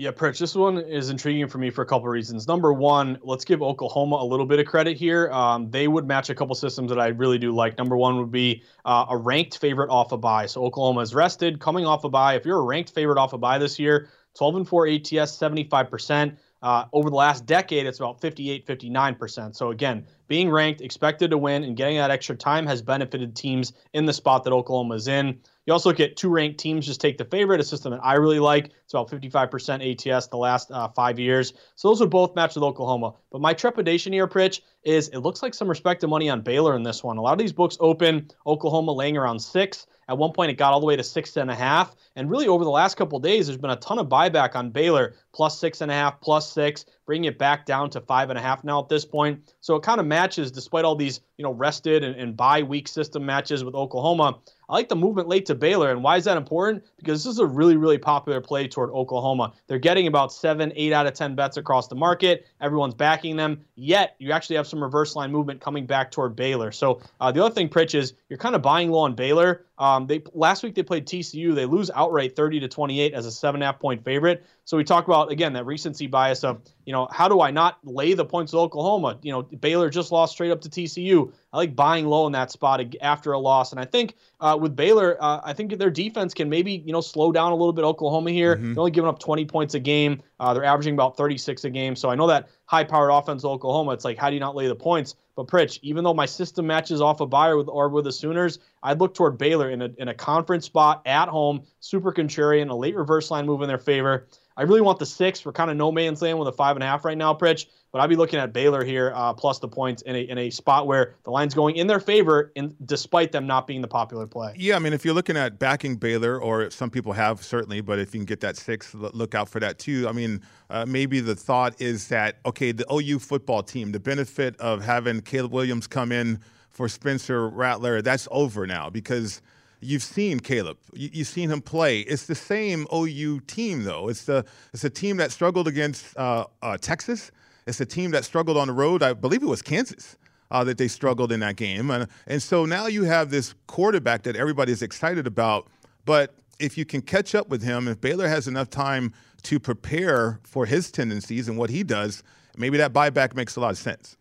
[0.00, 2.46] Yeah, Pritch, this one is intriguing for me for a couple of reasons.
[2.46, 5.28] Number one, let's give Oklahoma a little bit of credit here.
[5.32, 7.76] Um, they would match a couple systems that I really do like.
[7.76, 10.46] Number one would be uh, a ranked favorite off a bye.
[10.46, 12.36] So Oklahoma is rested, coming off a bye.
[12.36, 16.36] If you're a ranked favorite off a bye this year, 12 and 4 ATS, 75%.
[16.62, 19.56] Uh, over the last decade, it's about 58, 59%.
[19.56, 23.72] So again, being ranked, expected to win, and getting that extra time has benefited teams
[23.92, 25.40] in the spot that Oklahoma is in.
[25.68, 28.38] You also get two ranked teams just take the favorite, a system that I really
[28.38, 28.70] like.
[28.84, 31.52] It's about 55% ATS the last uh, five years.
[31.76, 33.12] So those would both match with Oklahoma.
[33.30, 36.84] But my trepidation here, Pritch, is it looks like some respected money on Baylor in
[36.84, 37.18] this one.
[37.18, 39.86] A lot of these books open Oklahoma laying around six.
[40.08, 41.94] At one point, it got all the way to six and a half.
[42.16, 45.14] And really, over the last couple days, there's been a ton of buyback on Baylor,
[45.32, 48.42] plus six and a half, plus six, bringing it back down to five and a
[48.42, 49.54] half now at this point.
[49.60, 52.88] So it kind of matches, despite all these, you know, rested and, and bye week
[52.88, 54.38] system matches with Oklahoma.
[54.68, 55.90] I like the movement late to Baylor.
[55.90, 56.84] And why is that important?
[56.98, 59.52] Because this is a really, really popular play toward Oklahoma.
[59.66, 62.46] They're getting about seven, eight out of 10 bets across the market.
[62.60, 63.64] Everyone's backing them.
[63.76, 66.72] Yet, you actually have some reverse line movement coming back toward Baylor.
[66.72, 69.64] So uh, the other thing, Pritch, is you're kind of buying low on Baylor.
[69.78, 71.54] Um, they Last week they played TCU.
[71.54, 74.44] They lose outright 30 to 28 as a seven and a half point favorite.
[74.64, 77.78] So we talk about, again, that recency bias of, you know, how do I not
[77.84, 79.18] lay the points with Oklahoma?
[79.22, 81.32] You know, Baylor just lost straight up to TCU.
[81.52, 84.76] I like buying low in that spot after a loss, and I think uh, with
[84.76, 87.84] Baylor, uh, I think their defense can maybe you know slow down a little bit.
[87.84, 88.74] Oklahoma here, mm-hmm.
[88.74, 90.22] they're only giving up 20 points a game.
[90.38, 91.96] Uh, they're averaging about 36 a game.
[91.96, 93.92] So I know that high-powered offense, Oklahoma.
[93.92, 95.14] It's like how do you not lay the points?
[95.36, 98.58] But Pritch, even though my system matches off a buyer with or with the Sooners,
[98.82, 102.74] I'd look toward Baylor in a in a conference spot at home, super contrarian, a
[102.74, 104.26] late reverse line move in their favor.
[104.56, 105.46] I really want the six.
[105.46, 107.66] We're kind of no man's land with a five and a half right now, Pritch.
[107.90, 110.50] But I'd be looking at Baylor here uh, plus the points in a, in a
[110.50, 114.26] spot where the line's going in their favor, in, despite them not being the popular
[114.26, 114.54] play.
[114.56, 117.98] Yeah, I mean, if you're looking at backing Baylor, or some people have certainly, but
[117.98, 120.06] if you can get that six, look out for that too.
[120.06, 124.58] I mean, uh, maybe the thought is that okay, the OU football team, the benefit
[124.60, 129.40] of having Caleb Williams come in for Spencer Rattler, that's over now because
[129.80, 130.78] you've seen Caleb.
[130.92, 132.00] You, have seen him play.
[132.00, 134.08] It's the same OU team, though.
[134.08, 137.30] It's the it's a team that struggled against uh, uh, Texas.
[137.68, 139.02] It's a team that struggled on the road.
[139.02, 140.16] I believe it was Kansas.
[140.50, 141.90] Uh, that they struggled in that game.
[141.90, 145.68] And, and so now you have this quarterback that everybody's excited about.
[146.06, 150.40] But if you can catch up with him, if Baylor has enough time to prepare
[150.44, 152.22] for his tendencies and what he does,
[152.56, 154.16] maybe that buyback makes a lot of sense.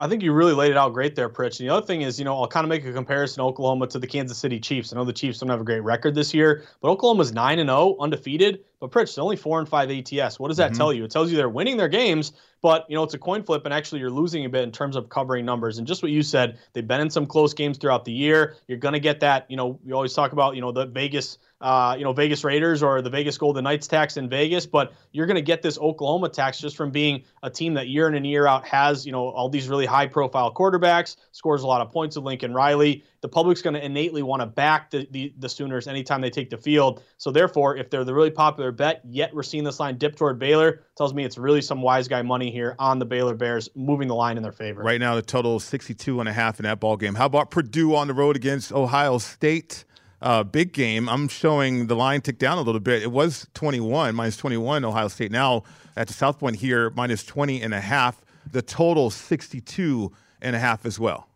[0.00, 1.60] I think you really laid it out great there, Pritch.
[1.60, 3.98] And the other thing is, you know, I'll kind of make a comparison Oklahoma to
[3.98, 4.92] the Kansas City Chiefs.
[4.92, 7.68] I know the Chiefs don't have a great record this year, but Oklahoma's nine and
[7.68, 8.64] zero, undefeated.
[8.80, 10.38] But Pritch, they're only four and five ATS.
[10.38, 10.78] What does that mm-hmm.
[10.78, 11.04] tell you?
[11.04, 12.32] It tells you they're winning their games,
[12.62, 14.96] but you know it's a coin flip, and actually you're losing a bit in terms
[14.96, 15.78] of covering numbers.
[15.78, 18.56] And just what you said, they've been in some close games throughout the year.
[18.68, 19.50] You're going to get that.
[19.50, 22.82] You know, we always talk about you know the Vegas uh, you know, Vegas Raiders
[22.82, 26.28] or the Vegas Golden Knights tax in Vegas, but you're going to get this Oklahoma
[26.28, 29.30] tax just from being a team that year in and year out has, you know,
[29.30, 33.02] all these really high profile quarterbacks, scores a lot of points with Lincoln Riley.
[33.22, 36.50] The public's going to innately want to back the, the, the Sooners anytime they take
[36.50, 37.02] the field.
[37.16, 40.38] So therefore, if they're the really popular bet, yet we're seeing this line dip toward
[40.38, 44.08] Baylor, tells me it's really some wise guy money here on the Baylor Bears, moving
[44.08, 44.82] the line in their favor.
[44.82, 47.14] Right now, the total is 62 and a half in that ball game.
[47.14, 49.84] How about Purdue on the road against Ohio State?
[50.24, 53.02] uh, big game, I'm showing the line tick down a little bit.
[53.02, 55.30] It was 21, minus 21, Ohio State.
[55.30, 55.64] Now
[55.96, 58.20] at the South Point here, minus 20 and a half.
[58.50, 61.28] The total 62 and a half as well.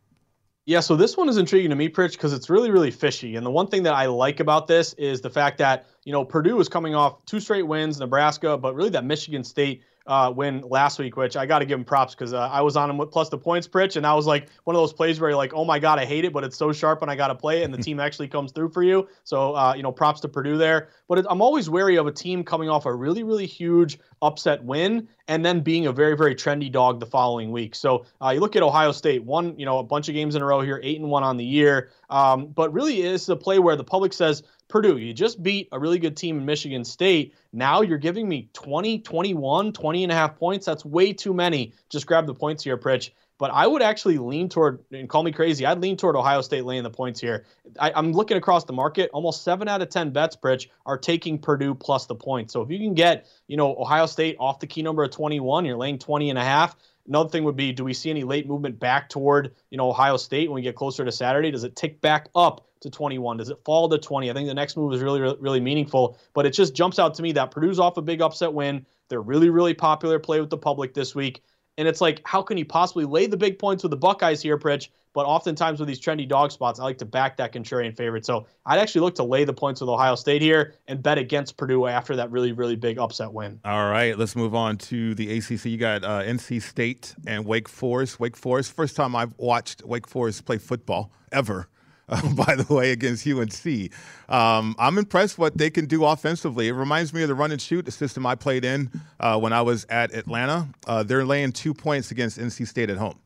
[0.68, 3.36] Yeah, so this one is intriguing to me, Pritch, because it's really, really fishy.
[3.36, 6.26] And the one thing that I like about this is the fact that, you know,
[6.26, 10.62] Purdue is coming off two straight wins, Nebraska, but really that Michigan State uh, win
[10.62, 12.96] last week, which I got to give him props because uh, I was on him
[12.96, 15.36] with plus the points, Pritch, and that was like one of those plays where you're
[15.36, 17.34] like, oh my God, I hate it, but it's so sharp and I got to
[17.34, 19.06] play it, and the team actually comes through for you.
[19.22, 20.88] So, uh, you know, props to Purdue there.
[21.08, 24.64] But it, I'm always wary of a team coming off a really, really huge upset
[24.64, 27.74] win and then being a very, very trendy dog the following week.
[27.74, 30.42] So uh, you look at Ohio State, one, you know, a bunch of games in
[30.42, 31.90] a row here, eight and one on the year.
[32.08, 35.78] Um, but really, it's a play where the public says, Purdue, you just beat a
[35.78, 37.34] really good team in Michigan State.
[37.52, 40.66] Now you're giving me 20, 21, 20 and a half points.
[40.66, 41.72] That's way too many.
[41.88, 43.10] Just grab the points here, Pritch.
[43.38, 46.64] But I would actually lean toward, and call me crazy, I'd lean toward Ohio State
[46.64, 47.46] laying the points here.
[47.78, 49.10] I, am looking across the market.
[49.12, 52.52] Almost seven out of 10 bets, Pritch, are taking Purdue plus the points.
[52.52, 55.64] So if you can get, you know, Ohio State off the key number of 21,
[55.64, 56.76] you're laying 20 and a half.
[57.08, 60.18] Another thing would be, do we see any late movement back toward, you know, Ohio
[60.18, 61.50] State when we get closer to Saturday?
[61.50, 63.38] Does it tick back up to 21?
[63.38, 64.30] Does it fall to 20?
[64.30, 66.18] I think the next move is really, really meaningful.
[66.34, 68.84] But it just jumps out to me that Purdue's off a big upset win.
[69.08, 71.42] They're really, really popular play with the public this week.
[71.78, 74.58] And it's like, how can you possibly lay the big points with the Buckeyes here,
[74.58, 74.88] Pritch?
[75.18, 78.24] But oftentimes with these trendy dog spots, I like to back that contrarian favorite.
[78.24, 81.56] So I'd actually look to lay the points with Ohio State here and bet against
[81.56, 83.58] Purdue after that really, really big upset win.
[83.64, 85.64] All right, let's move on to the ACC.
[85.64, 88.20] You got uh, NC State and Wake Forest.
[88.20, 91.66] Wake Forest, first time I've watched Wake Forest play football ever.
[92.08, 93.90] uh, by the way, against UNC.
[94.28, 96.68] Um, I'm impressed what they can do offensively.
[96.68, 99.62] It reminds me of the run and shoot, system I played in uh, when I
[99.62, 100.68] was at Atlanta.
[100.86, 103.18] Uh, they're laying two points against NC State at home.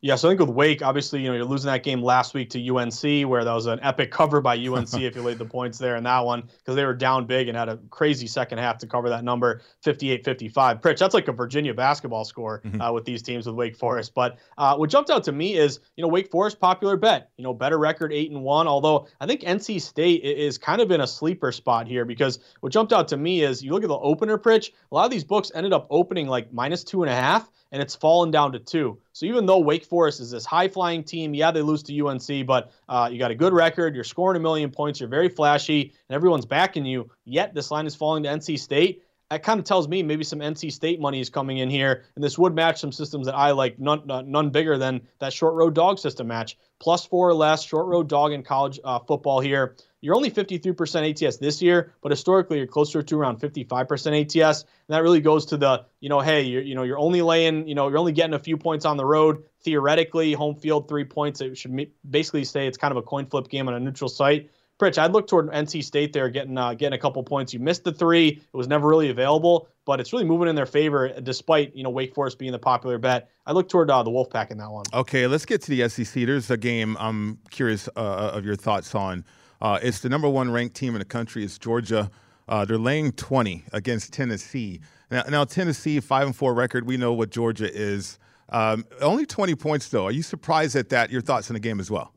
[0.00, 2.50] Yeah, so I think with Wake, obviously, you know, you're losing that game last week
[2.50, 5.76] to UNC, where that was an epic cover by UNC if you laid the points
[5.76, 8.78] there in that one, because they were down big and had a crazy second half
[8.78, 10.80] to cover that number, 58-55.
[10.80, 12.80] Pritch, that's like a Virginia basketball score mm-hmm.
[12.80, 14.14] uh, with these teams with Wake Forest.
[14.14, 17.42] But uh, what jumped out to me is, you know, Wake Forest popular bet, you
[17.42, 18.68] know, better record eight and one.
[18.68, 22.72] Although I think NC State is kind of in a sleeper spot here because what
[22.72, 24.70] jumped out to me is you look at the opener, Pritch.
[24.92, 27.82] A lot of these books ended up opening like minus two and a half and
[27.82, 28.98] it's fallen down to two.
[29.12, 32.46] So even though Wake Forest is this high flying team, yeah, they lose to UNC,
[32.46, 33.94] but uh, you got a good record.
[33.94, 35.00] You're scoring a million points.
[35.00, 37.10] You're very flashy, and everyone's backing you.
[37.24, 39.02] Yet this line is falling to NC State.
[39.30, 42.24] That kind of tells me maybe some NC State money is coming in here, and
[42.24, 45.74] this would match some systems that I like, none, none bigger than that short road
[45.74, 46.56] dog system match.
[46.78, 49.76] Plus four or less, short road dog in college uh, football here.
[50.00, 54.62] You're only 53% ATS this year, but historically you're closer to around 55% ATS.
[54.62, 57.66] And that really goes to the, you know, hey, you're, you know, you're only laying,
[57.66, 59.42] you know, you're only getting a few points on the road.
[59.64, 61.40] Theoretically, home field three points.
[61.40, 64.50] It should basically say it's kind of a coin flip game on a neutral site.
[64.78, 67.52] Pritch, I'd look toward NC State there, getting uh, getting a couple points.
[67.52, 70.66] You missed the three; it was never really available, but it's really moving in their
[70.66, 73.28] favor, despite you know Wake Forest being the popular bet.
[73.44, 74.84] I look toward uh, the Wolfpack in that one.
[74.94, 76.24] Okay, let's get to the SEC.
[76.26, 79.24] There's a game I'm curious uh, of your thoughts on.
[79.60, 81.44] Uh, it's the number one ranked team in the country.
[81.44, 82.10] It's Georgia.
[82.48, 84.80] Uh, they're laying 20 against Tennessee.
[85.10, 86.86] Now, now, Tennessee five and four record.
[86.86, 88.18] We know what Georgia is.
[88.50, 90.06] Um, only 20 points though.
[90.06, 91.10] Are you surprised at that?
[91.10, 92.12] Your thoughts on the game as well?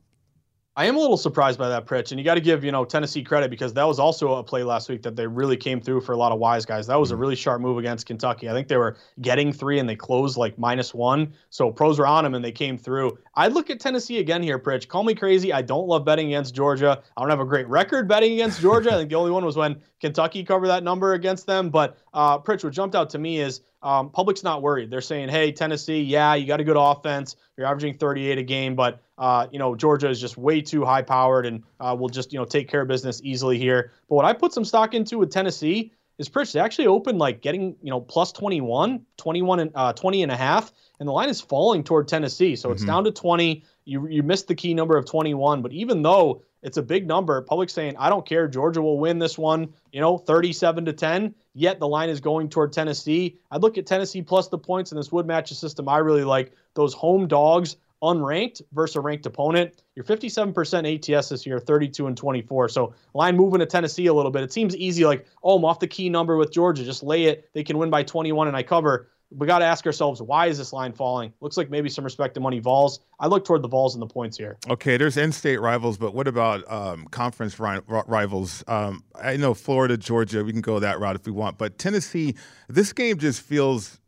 [0.78, 2.86] I am a little surprised by that, Pritch, and you got to give you know
[2.86, 6.00] Tennessee credit because that was also a play last week that they really came through
[6.00, 6.88] for a lot of wise guys.
[6.88, 7.22] That was a mm-hmm.
[7.22, 8.50] really sharp move against Kentucky.
[8.50, 12.08] I think they were getting three and they closed like minus one, so pros were
[12.08, 13.18] on them and they came through.
[13.36, 14.88] I'd look at Tennessee again here, Pritch.
[14.88, 15.52] Call me crazy.
[15.52, 17.04] I don't love betting against Georgia.
[17.18, 18.94] I don't have a great record betting against Georgia.
[18.94, 21.70] I think the only one was when Kentucky covered that number against them.
[21.70, 24.90] But uh, Pritch, what jumped out to me is um, public's not worried.
[24.90, 27.36] They're saying, hey, Tennessee, yeah, you got a good offense.
[27.58, 31.02] You're averaging 38 a game, but uh, you know Georgia is just way too high
[31.02, 33.92] powered and uh, will just you know take care of business easily here.
[34.10, 36.54] But what I put some stock into with Tennessee is Pritch.
[36.54, 40.38] They actually opened like getting you know plus 21, 21 and uh, 20 and a
[40.38, 42.56] half, and the line is falling toward Tennessee.
[42.56, 42.76] So mm-hmm.
[42.76, 43.64] it's down to 20.
[43.86, 47.42] You you missed the key number of 21, but even though it's a big number.
[47.42, 48.48] Public saying, I don't care.
[48.48, 51.36] Georgia will win this one, you know, 37 to 10.
[51.54, 53.38] Yet the line is going toward Tennessee.
[53.50, 55.90] I'd look at Tennessee plus the points in this wood matches system.
[55.90, 59.84] I really like those home dogs unranked versus a ranked opponent.
[59.96, 62.70] You're 57% ATS this year, 32 and 24.
[62.70, 64.44] So line moving to Tennessee a little bit.
[64.44, 66.84] It seems easy, like, oh, I'm off the key number with Georgia.
[66.84, 67.50] Just lay it.
[67.54, 70.58] They can win by 21 and I cover we got to ask ourselves why is
[70.58, 71.34] this line falling?
[71.42, 73.00] Looks like maybe some respect to money Vols.
[73.20, 74.58] I look toward the Vols and the points here.
[74.70, 78.64] Okay, there's in-state rivals, but what about um, conference ri- rivals?
[78.68, 80.44] Um, I know Florida, Georgia.
[80.44, 82.36] We can go that route if we want, but Tennessee.
[82.68, 84.00] This game just feels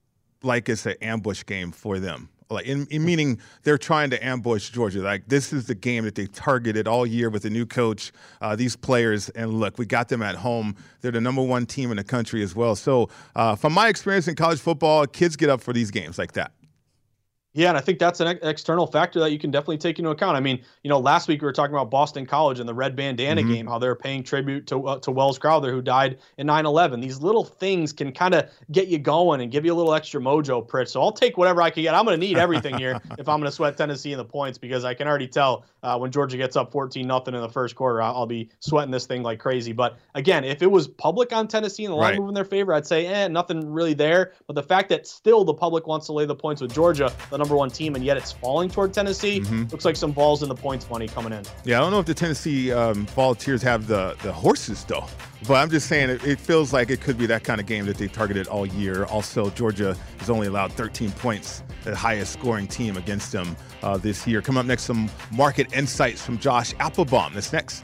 [0.42, 4.70] like it's an ambush game for them like in, in, meaning they're trying to ambush
[4.70, 5.02] Georgia.
[5.02, 8.56] Like this is the game that they've targeted all year with the new coach, uh,
[8.56, 10.76] these players, and look, we got them at home.
[11.02, 12.76] They're the number one team in the country as well.
[12.76, 16.34] So, uh, from my experience in college football, kids get up for these games like
[16.34, 16.52] that.
[17.56, 20.10] Yeah, and I think that's an ex- external factor that you can definitely take into
[20.10, 20.36] account.
[20.36, 22.96] I mean, you know, last week we were talking about Boston College and the red
[22.96, 23.54] bandana mm-hmm.
[23.54, 27.00] game, how they're paying tribute to uh, to Welles Crowther who died in 9/11.
[27.00, 30.20] These little things can kind of get you going and give you a little extra
[30.20, 30.90] mojo, Pritch.
[30.90, 31.94] So I'll take whatever I can get.
[31.94, 34.58] I'm going to need everything here if I'm going to sweat Tennessee in the points
[34.58, 37.76] because I can already tell uh, when Georgia gets up 14 nothing in the first
[37.76, 39.74] quarter, I'll be sweating this thing like crazy.
[39.74, 42.20] But again, if it was public on Tennessee and the line right.
[42.20, 44.32] moving in their favor, I'd say, eh, nothing really there.
[44.48, 47.43] But the fact that still the public wants to lay the points with Georgia, the
[47.44, 49.42] number one team, and yet it's falling toward Tennessee.
[49.42, 49.66] Mm-hmm.
[49.70, 51.44] Looks like some Vols in the points money coming in.
[51.66, 55.06] Yeah, I don't know if the Tennessee um, Volunteers have the the horses though,
[55.46, 57.86] but I'm just saying it, it, feels like it could be that kind of game
[57.88, 59.04] that they targeted all year.
[59.06, 64.26] Also, Georgia has only allowed 13 points, the highest scoring team against them uh, this
[64.26, 64.42] year.
[64.42, 67.34] Coming up next, some market insights from Josh Applebaum.
[67.34, 67.84] That's next.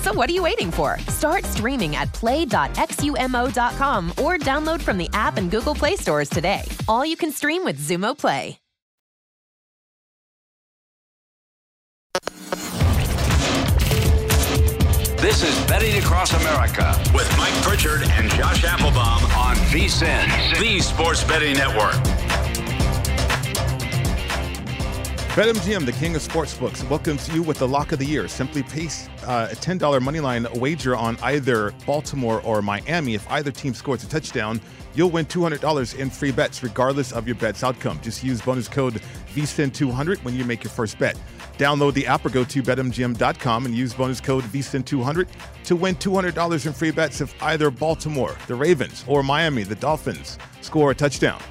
[0.01, 0.97] So what are you waiting for?
[1.09, 6.63] Start streaming at play.xumo.com or download from the app and Google Play stores today.
[6.87, 8.57] All you can stream with Xumo Play.
[15.21, 21.23] This is Betting Across America with Mike Pritchard and Josh Applebaum on VSIN, the Sports
[21.23, 22.20] Betting Network.
[25.31, 28.27] BetMGM, the king of sportsbooks, welcomes you with the lock of the year.
[28.27, 33.15] Simply place uh, a $10 moneyline wager on either Baltimore or Miami.
[33.15, 34.59] If either team scores a touchdown,
[34.93, 38.01] you'll win $200 in free bets, regardless of your bet's outcome.
[38.03, 39.01] Just use bonus code
[39.33, 41.17] VSIN200 when you make your first bet.
[41.57, 45.29] Download the app or go to betmgm.com and use bonus code VSIN200
[45.63, 50.37] to win $200 in free bets if either Baltimore, the Ravens, or Miami, the Dolphins,
[50.59, 51.41] score a touchdown.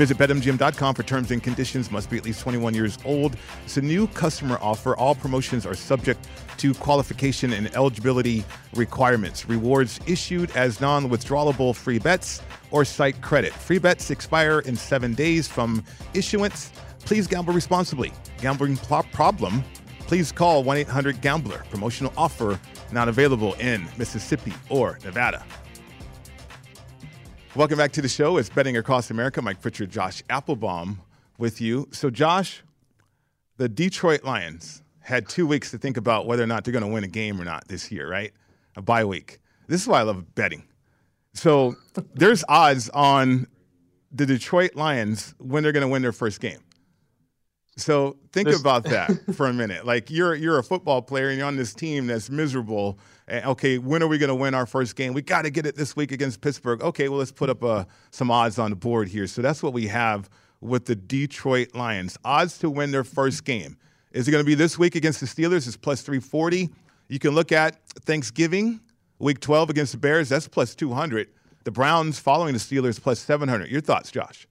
[0.00, 1.90] Visit BetMGM.com for terms and conditions.
[1.90, 3.36] Must be at least 21 years old.
[3.66, 4.96] It's a new customer offer.
[4.96, 6.26] All promotions are subject
[6.56, 8.42] to qualification and eligibility
[8.74, 9.46] requirements.
[9.46, 12.40] Rewards issued as non withdrawable free bets
[12.70, 13.52] or site credit.
[13.52, 15.84] Free bets expire in seven days from
[16.14, 16.72] issuance.
[17.00, 18.10] Please gamble responsibly.
[18.40, 19.62] Gambling pl- problem?
[20.06, 21.62] Please call 1 800 Gambler.
[21.68, 22.58] Promotional offer
[22.90, 25.44] not available in Mississippi or Nevada.
[27.56, 28.36] Welcome back to the show.
[28.36, 29.42] It's Betting Across America.
[29.42, 31.00] Mike Pritchard, Josh Applebaum
[31.36, 31.88] with you.
[31.90, 32.62] So, Josh,
[33.56, 36.88] the Detroit Lions had two weeks to think about whether or not they're going to
[36.88, 38.32] win a game or not this year, right?
[38.76, 39.40] A bye week.
[39.66, 40.62] This is why I love betting.
[41.34, 41.74] So,
[42.14, 43.48] there's odds on
[44.12, 46.60] the Detroit Lions when they're going to win their first game.
[47.80, 49.86] So think this, about that for a minute.
[49.86, 52.98] Like you're you're a football player and you're on this team that's miserable.
[53.28, 55.14] And, okay, when are we going to win our first game?
[55.14, 56.82] We got to get it this week against Pittsburgh.
[56.82, 59.26] Okay, well let's put up uh, some odds on the board here.
[59.26, 60.28] So that's what we have
[60.60, 62.18] with the Detroit Lions.
[62.24, 63.76] Odds to win their first game.
[64.12, 65.66] Is it going to be this week against the Steelers?
[65.66, 66.68] It's plus 340.
[67.08, 68.80] You can look at Thanksgiving,
[69.18, 70.28] week 12 against the Bears.
[70.28, 71.28] That's plus 200.
[71.64, 73.70] The Browns following the Steelers plus 700.
[73.70, 74.46] Your thoughts, Josh?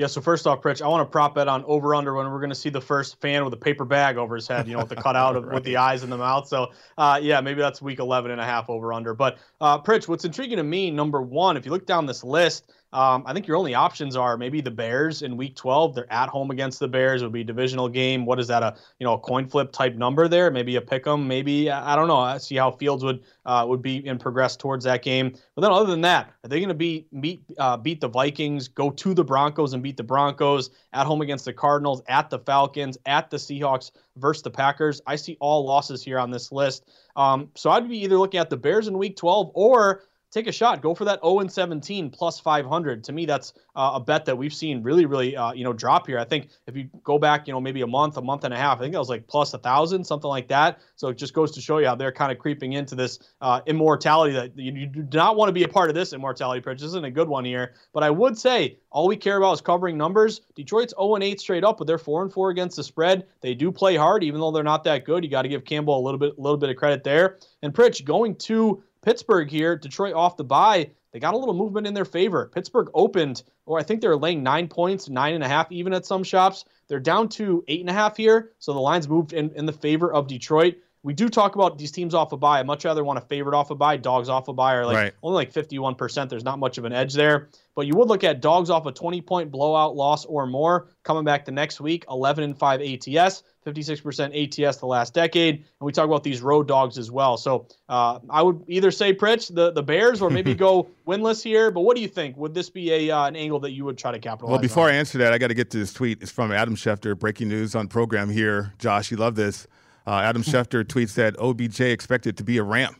[0.00, 2.38] Yeah, so first off, Pritch, I want to prop bet on over under when we're
[2.38, 4.78] going to see the first fan with a paper bag over his head, you know,
[4.78, 6.48] with the cutout of, with the eyes and the mouth.
[6.48, 9.12] So, uh, yeah, maybe that's week 11 and a half over under.
[9.12, 12.72] But, uh, Pritch, what's intriguing to me, number one, if you look down this list,
[12.92, 15.94] um, I think your only options are maybe the Bears in Week 12.
[15.94, 17.22] They're at home against the Bears.
[17.22, 18.26] It would be a divisional game.
[18.26, 18.62] What is that?
[18.62, 20.50] A you know a coin flip type number there?
[20.50, 21.28] Maybe a pick 'em.
[21.28, 22.18] Maybe I don't know.
[22.18, 25.32] I see how Fields would uh, would be and progress towards that game.
[25.54, 28.66] But then other than that, are they going to be meet uh, beat the Vikings?
[28.66, 32.40] Go to the Broncos and beat the Broncos at home against the Cardinals, at the
[32.40, 35.00] Falcons, at the Seahawks versus the Packers.
[35.06, 36.90] I see all losses here on this list.
[37.16, 40.52] Um, so I'd be either looking at the Bears in Week 12 or take a
[40.52, 40.80] shot.
[40.80, 43.04] Go for that 0 and 17 plus 500.
[43.04, 46.06] To me, that's uh, a bet that we've seen really, really, uh, you know, drop
[46.06, 46.18] here.
[46.18, 48.56] I think if you go back, you know, maybe a month, a month and a
[48.56, 50.80] half, I think that was like plus a thousand, something like that.
[50.96, 53.60] So it just goes to show you how they're kind of creeping into this uh,
[53.66, 56.78] immortality that you, you, do not want to be a part of this immortality Pritch.
[56.78, 59.60] This isn't a good one here, but I would say all we care about is
[59.60, 60.42] covering numbers.
[60.54, 63.26] Detroit's 0 and 8 straight up, but they're 4 and 4 against the spread.
[63.40, 65.24] They do play hard, even though they're not that good.
[65.24, 67.38] You got to give Campbell a little bit, a little bit of credit there.
[67.62, 71.86] And Pritch going to Pittsburgh here, Detroit off the bye, they got a little movement
[71.86, 72.50] in their favor.
[72.52, 76.06] Pittsburgh opened, or I think they're laying nine points, nine and a half even at
[76.06, 76.64] some shops.
[76.88, 79.72] They're down to eight and a half here, so the lines moved in, in the
[79.72, 80.76] favor of Detroit.
[81.02, 82.60] We do talk about these teams off a bye.
[82.60, 83.96] I much rather want a favorite off a bye.
[83.96, 85.14] Dogs off a bye are like right.
[85.22, 86.28] only like 51%.
[86.28, 87.48] There's not much of an edge there.
[87.74, 91.24] But you would look at dogs off a 20 point blowout loss or more coming
[91.24, 93.42] back the next week, 11 and 5 ATS.
[93.66, 95.56] 56% ATS the last decade.
[95.56, 97.36] And we talk about these road dogs as well.
[97.36, 101.70] So uh, I would either say Pritch, the, the Bears, or maybe go winless here.
[101.70, 102.36] But what do you think?
[102.38, 104.52] Would this be a uh, an angle that you would try to capitalize on?
[104.52, 104.94] Well, before on?
[104.94, 106.22] I answer that, I got to get to this tweet.
[106.22, 108.72] It's from Adam Schefter, breaking news on program here.
[108.78, 109.66] Josh, you love this.
[110.06, 112.96] Uh, Adam Schefter tweets that OBJ expected to be a Ram.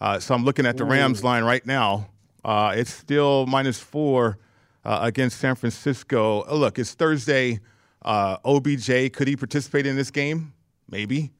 [0.00, 2.08] Uh, so I'm looking at the Rams line right now.
[2.44, 4.38] Uh, it's still minus four
[4.84, 6.44] uh, against San Francisco.
[6.52, 7.60] look, it's Thursday.
[8.04, 10.52] Uh, OBJ, could he participate in this game?
[10.90, 11.30] Maybe.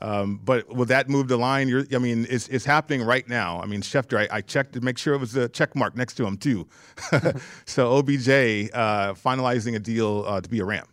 [0.00, 1.68] Um, but will that move the line?
[1.68, 3.60] You're, I mean, it's, it's happening right now.
[3.60, 6.14] I mean, Schefter, I, I, checked to make sure it was a check mark next
[6.14, 6.68] to him, too.
[7.64, 10.86] so OBJ uh, finalizing a deal uh, to be a Ram.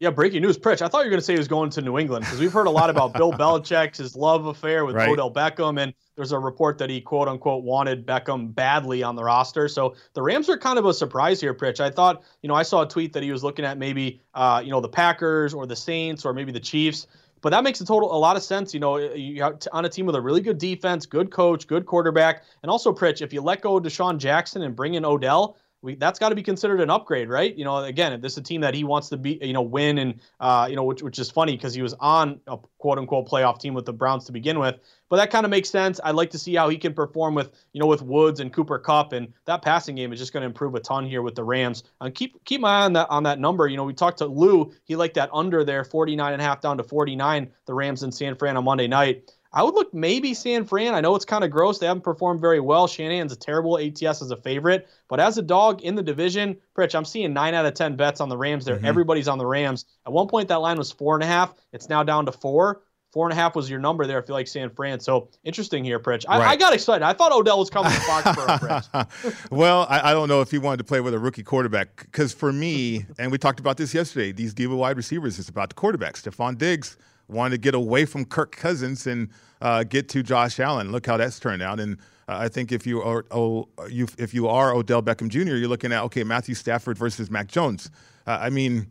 [0.00, 0.80] Yeah, breaking news, Pritch.
[0.80, 2.52] I thought you were going to say he was going to New England because we've
[2.52, 5.08] heard a lot about Bill Belichick's his love affair with right.
[5.08, 9.24] Odell Beckham, and there's a report that he quote unquote wanted Beckham badly on the
[9.24, 9.66] roster.
[9.66, 11.80] So the Rams are kind of a surprise here, Pritch.
[11.80, 14.62] I thought, you know, I saw a tweet that he was looking at maybe, uh,
[14.64, 17.08] you know, the Packers or the Saints or maybe the Chiefs.
[17.40, 18.72] But that makes a total a lot of sense.
[18.72, 19.42] You know, you
[19.72, 23.20] on a team with a really good defense, good coach, good quarterback, and also Pritch.
[23.20, 26.34] If you let go of DeSean Jackson and bring in Odell, we, that's got to
[26.34, 27.56] be considered an upgrade, right?
[27.56, 29.98] You know, again, this is a team that he wants to be, you know, win,
[29.98, 33.28] and uh, you know, which which is funny because he was on a quote unquote
[33.28, 34.76] playoff team with the Browns to begin with.
[35.08, 36.00] But that kind of makes sense.
[36.02, 38.78] I'd like to see how he can perform with, you know, with Woods and Cooper
[38.78, 41.44] Kupp, and that passing game is just going to improve a ton here with the
[41.44, 41.84] Rams.
[42.00, 43.68] And keep keep my eye on that on that number.
[43.68, 44.72] You know, we talked to Lou.
[44.84, 47.50] He liked that under there, 49 and a half down to 49.
[47.66, 49.30] The Rams in San Fran on Monday night.
[49.52, 50.94] I would look maybe San Fran.
[50.94, 51.78] I know it's kind of gross.
[51.78, 52.86] They haven't performed very well.
[52.86, 56.94] Shanahan's a terrible ATS as a favorite, but as a dog in the division, Pritch,
[56.94, 58.76] I'm seeing nine out of ten bets on the Rams there.
[58.76, 58.84] Mm-hmm.
[58.84, 59.86] Everybody's on the Rams.
[60.06, 61.54] At one point, that line was four and a half.
[61.72, 62.82] It's now down to four.
[63.10, 65.00] Four and a half was your number there if you like San Fran.
[65.00, 66.26] So interesting here, Pritch.
[66.28, 66.48] I, right.
[66.48, 67.02] I got excited.
[67.02, 70.76] I thought Odell was coming to Foxborough, well, I, I, don't know if he wanted
[70.76, 74.30] to play with a rookie quarterback because for me, and we talked about this yesterday,
[74.30, 76.16] these diva wide receivers, it's about the quarterback.
[76.16, 76.98] Stefon Diggs
[77.28, 79.28] wanted to get away from Kirk Cousins and
[79.60, 80.92] uh, get to Josh Allen.
[80.92, 81.80] Look how that's turned out.
[81.80, 81.98] And
[82.28, 85.68] uh, I think if you are oh, you, if you are Odell Beckham Jr., you're
[85.68, 87.90] looking at okay Matthew Stafford versus Mac Jones.
[88.26, 88.86] Uh, I mean,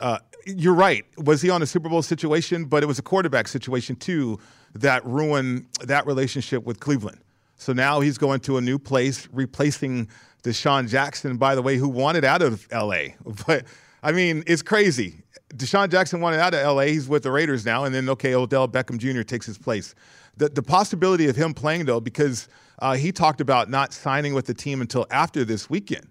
[0.00, 1.04] uh, you're right.
[1.18, 2.66] Was he on a Super Bowl situation?
[2.66, 4.38] But it was a quarterback situation too
[4.74, 7.18] that ruined that relationship with Cleveland.
[7.56, 10.08] So now he's going to a new place, replacing
[10.42, 13.16] DeSean Jackson, by the way, who wanted out of L.A.
[13.46, 13.64] But
[14.06, 15.16] I mean, it's crazy.
[15.52, 16.82] DeSean Jackson wanted out of LA.
[16.82, 19.22] He's with the Raiders now, and then okay, Odell Beckham Jr.
[19.22, 19.96] takes his place.
[20.36, 22.46] The the possibility of him playing though, because
[22.78, 26.06] uh, he talked about not signing with the team until after this weekend,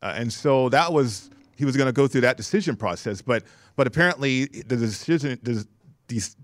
[0.00, 3.20] uh, and so that was he was going to go through that decision process.
[3.20, 3.42] But
[3.76, 5.66] but apparently the decision the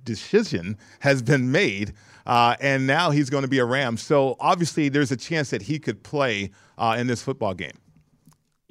[0.04, 1.94] decision has been made,
[2.26, 3.96] uh, and now he's going to be a Ram.
[3.96, 7.78] So obviously there's a chance that he could play uh, in this football game.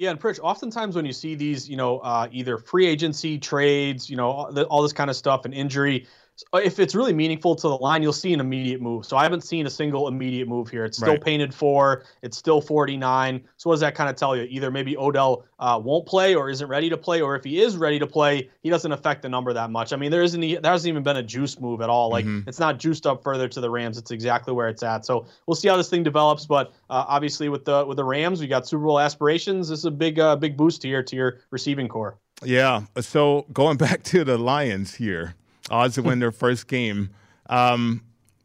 [0.02, 4.10] Yeah, and Pritch, oftentimes when you see these, you know, uh, either free agency trades,
[4.10, 6.08] you know, all, the, all this kind of stuff and injury,
[6.54, 9.04] if it's really meaningful to the line, you'll see an immediate move.
[9.04, 10.84] So I haven't seen a single immediate move here.
[10.84, 11.24] It's still right.
[11.24, 12.04] painted for.
[12.22, 13.42] It's still 49.
[13.56, 14.44] So what does that kind of tell you?
[14.44, 17.76] Either maybe Odell uh, won't play or isn't ready to play, or if he is
[17.76, 19.92] ready to play, he doesn't affect the number that much.
[19.92, 22.10] I mean, there isn't there hasn't even been a juice move at all.
[22.10, 22.48] Like mm-hmm.
[22.48, 23.98] it's not juiced up further to the Rams.
[23.98, 25.04] It's exactly where it's at.
[25.04, 26.46] So we'll see how this thing develops.
[26.46, 29.68] But uh, obviously with the with the Rams, we got Super Bowl aspirations.
[29.68, 32.18] This is a big uh, big boost here to your receiving corps.
[32.42, 32.82] Yeah.
[33.00, 35.34] So going back to the Lions here
[35.70, 37.10] odds to win their first game.
[37.46, 38.02] Um,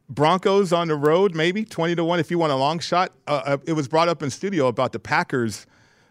[0.08, 3.12] Broncos on the road, maybe 20 to 1 if you want a long shot.
[3.26, 5.66] Uh, uh it was brought up in studio about the Packers,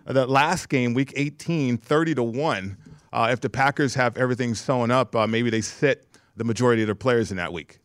[0.05, 2.77] uh, the last game, week 18, 30 to 1.
[3.13, 6.05] Uh, if the Packers have everything sewn up, uh, maybe they sit
[6.35, 7.79] the majority of their players in that week.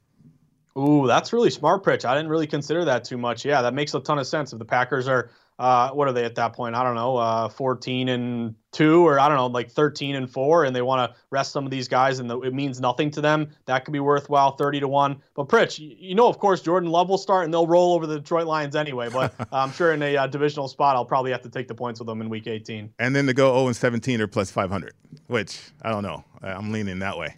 [0.76, 2.04] Ooh, that's really smart, Pritch.
[2.04, 3.44] I didn't really consider that too much.
[3.44, 4.52] Yeah, that makes a ton of sense.
[4.52, 6.74] If the Packers are uh, what are they at that point?
[6.74, 10.64] I don't know, uh, 14 and two, or I don't know, like 13 and four,
[10.64, 13.20] and they want to rest some of these guys, and the, it means nothing to
[13.20, 13.50] them.
[13.66, 15.22] That could be worthwhile, 30 to one.
[15.34, 18.18] But Pritch, you know, of course, Jordan Love will start, and they'll roll over the
[18.18, 19.09] Detroit Lions anyway.
[19.11, 22.00] But I'm sure in a uh, divisional spot, I'll probably have to take the points
[22.00, 22.94] with them in Week 18.
[22.98, 24.94] And then to go 0 and 17 or plus 500,
[25.26, 26.24] which I don't know.
[26.42, 27.36] I'm leaning that way.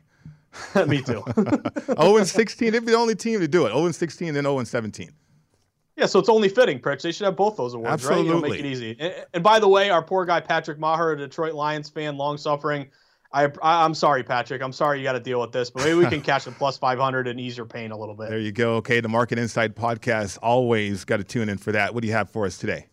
[0.87, 1.23] Me too.
[1.35, 3.71] 0 and 16, they'd be the only team to do it.
[3.71, 5.11] 0 and 16, then 0 and 17.
[5.97, 7.03] Yeah, so it's only fitting, Pritch.
[7.03, 8.23] They should have both those awards, Absolutely.
[8.23, 8.35] right?
[8.35, 8.97] You know, make it easy.
[8.99, 12.37] And, and, by the way, our poor guy Patrick Maher, a Detroit Lions fan, long
[12.37, 12.89] suffering.
[13.33, 14.63] I, I am sorry, Patrick.
[14.63, 16.79] I'm sorry you got to deal with this, but maybe we can catch the plus
[16.79, 18.31] 500 and ease your pain a little bit.
[18.31, 18.75] There you go.
[18.77, 21.95] Okay, the Market Inside podcast always got to tune in for that.
[21.95, 22.87] What do you have for us today?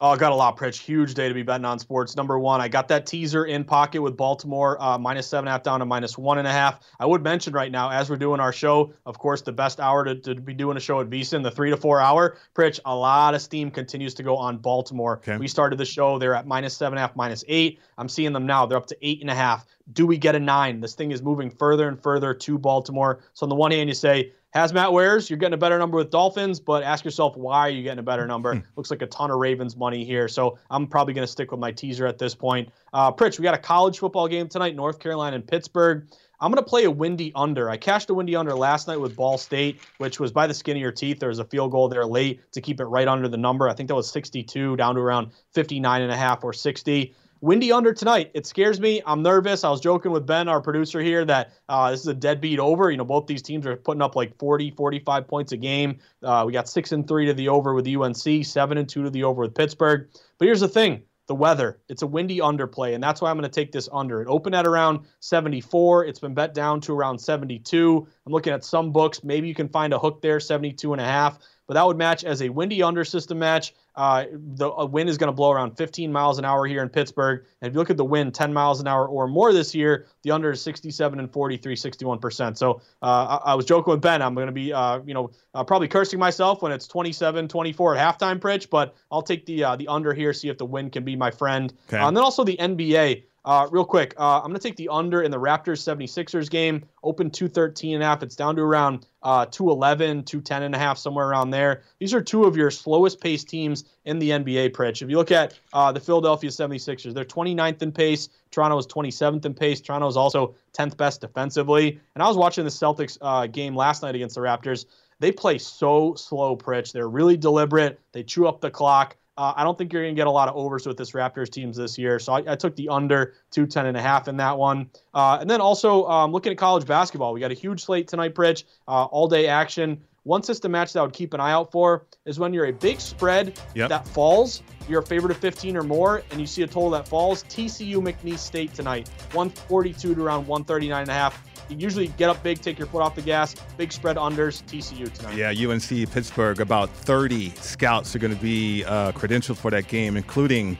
[0.00, 0.78] Oh, I got a lot, Pritch.
[0.78, 2.14] Huge day to be betting on sports.
[2.14, 5.50] Number one, I got that teaser in pocket with Baltimore uh, minus seven and a
[5.50, 6.86] half down to minus one and a half.
[7.00, 10.04] I would mention right now, as we're doing our show, of course, the best hour
[10.04, 12.36] to, to be doing a show at VSiN, the three to four hour.
[12.54, 15.16] Pritch, a lot of steam continues to go on Baltimore.
[15.16, 15.36] Okay.
[15.36, 17.80] We started the show, they're at minus seven and a half, minus eight.
[17.98, 18.66] I'm seeing them now.
[18.66, 19.66] They're up to eight and a half.
[19.94, 20.80] Do we get a nine?
[20.80, 23.18] This thing is moving further and further to Baltimore.
[23.32, 25.96] So on the one hand, you say, has Matt Wares, you're getting a better number
[25.98, 28.54] with Dolphins, but ask yourself why are you getting a better number?
[28.54, 28.60] Hmm.
[28.76, 31.60] Looks like a ton of Ravens money here, so I'm probably going to stick with
[31.60, 32.70] my teaser at this point.
[32.92, 36.06] Uh, Pritch, we got a college football game tonight, North Carolina and Pittsburgh.
[36.40, 37.68] I'm going to play a windy under.
[37.68, 40.76] I cashed a windy under last night with Ball State, which was by the skin
[40.76, 41.18] of your teeth.
[41.18, 43.68] There was a field goal there late to keep it right under the number.
[43.68, 47.14] I think that was 62 down to around 59 and a half or 60.
[47.40, 48.30] Windy under tonight.
[48.34, 49.00] It scares me.
[49.06, 49.62] I'm nervous.
[49.62, 52.90] I was joking with Ben, our producer here, that uh, this is a deadbeat over.
[52.90, 55.98] You know, both these teams are putting up like 40, 45 points a game.
[56.22, 59.10] Uh, we got six and three to the over with UNC, seven and two to
[59.10, 60.08] the over with Pittsburgh.
[60.38, 61.78] But here's the thing the weather.
[61.88, 64.22] It's a windy underplay, and that's why I'm going to take this under.
[64.22, 66.06] It opened at around 74.
[66.06, 68.08] It's been bet down to around 72.
[68.26, 69.22] I'm looking at some books.
[69.22, 72.24] Maybe you can find a hook there, 72 and a half but that would match
[72.24, 73.74] as a windy under system match.
[73.98, 77.44] Uh, the wind is going to blow around 15 miles an hour here in Pittsburgh.
[77.60, 80.06] And if you look at the wind, 10 miles an hour or more this year,
[80.22, 82.56] the under is 67 and 43, 61%.
[82.56, 84.22] So uh, I, I, was joking with Ben.
[84.22, 87.96] I'm going to be, uh, you know, uh, probably cursing myself when it's 27, 24
[87.96, 90.92] at halftime, Pritch, but I'll take the uh, the under here, see if the wind
[90.92, 91.74] can be my friend.
[91.88, 91.98] Okay.
[91.98, 93.24] and then also the NBA.
[93.48, 96.84] Uh, real quick, uh, I'm going to take the under in the Raptors 76ers game.
[97.02, 98.22] Open 213 and a half.
[98.22, 101.80] It's down to around uh, 211, 210 and a half, somewhere around there.
[101.98, 105.00] These are two of your slowest pace teams in the NBA, Pritch.
[105.00, 108.28] If you look at uh, the Philadelphia 76ers, they're 29th in pace.
[108.50, 109.80] Toronto is 27th in pace.
[109.80, 111.98] Toronto is also 10th best defensively.
[112.14, 114.84] And I was watching the Celtics uh, game last night against the Raptors.
[115.20, 116.92] They play so slow, Pritch.
[116.92, 117.98] They're really deliberate.
[118.12, 119.16] They chew up the clock.
[119.38, 121.48] Uh, I don't think you're going to get a lot of overs with this Raptors
[121.48, 122.18] teams this year.
[122.18, 124.90] So I, I took the under 210 and a half in that one.
[125.14, 128.34] Uh, and then also um, looking at college basketball, we got a huge slate tonight,
[128.34, 128.64] Pritch.
[128.88, 130.02] Uh, all day action.
[130.24, 132.72] One system match that I would keep an eye out for is when you're a
[132.72, 133.88] big spread yep.
[133.90, 137.06] that falls, you're a favorite of 15 or more, and you see a total that
[137.06, 137.44] falls.
[137.44, 141.42] TCU McNeese State tonight, 142 to around 139 and a half.
[141.68, 143.54] You usually get up big, take your foot off the gas.
[143.76, 145.36] Big spread unders, TCU tonight.
[145.36, 146.60] Yeah, UNC Pittsburgh.
[146.60, 150.76] About 30 scouts are going to be uh, credentialed for that game, including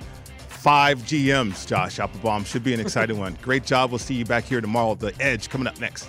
[0.48, 1.66] five GMs.
[1.66, 3.36] Josh Applebaum should be an exciting one.
[3.42, 3.90] Great job.
[3.90, 4.94] We'll see you back here tomorrow.
[4.94, 6.08] The Edge coming up next.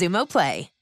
[0.00, 0.79] Xumo Play.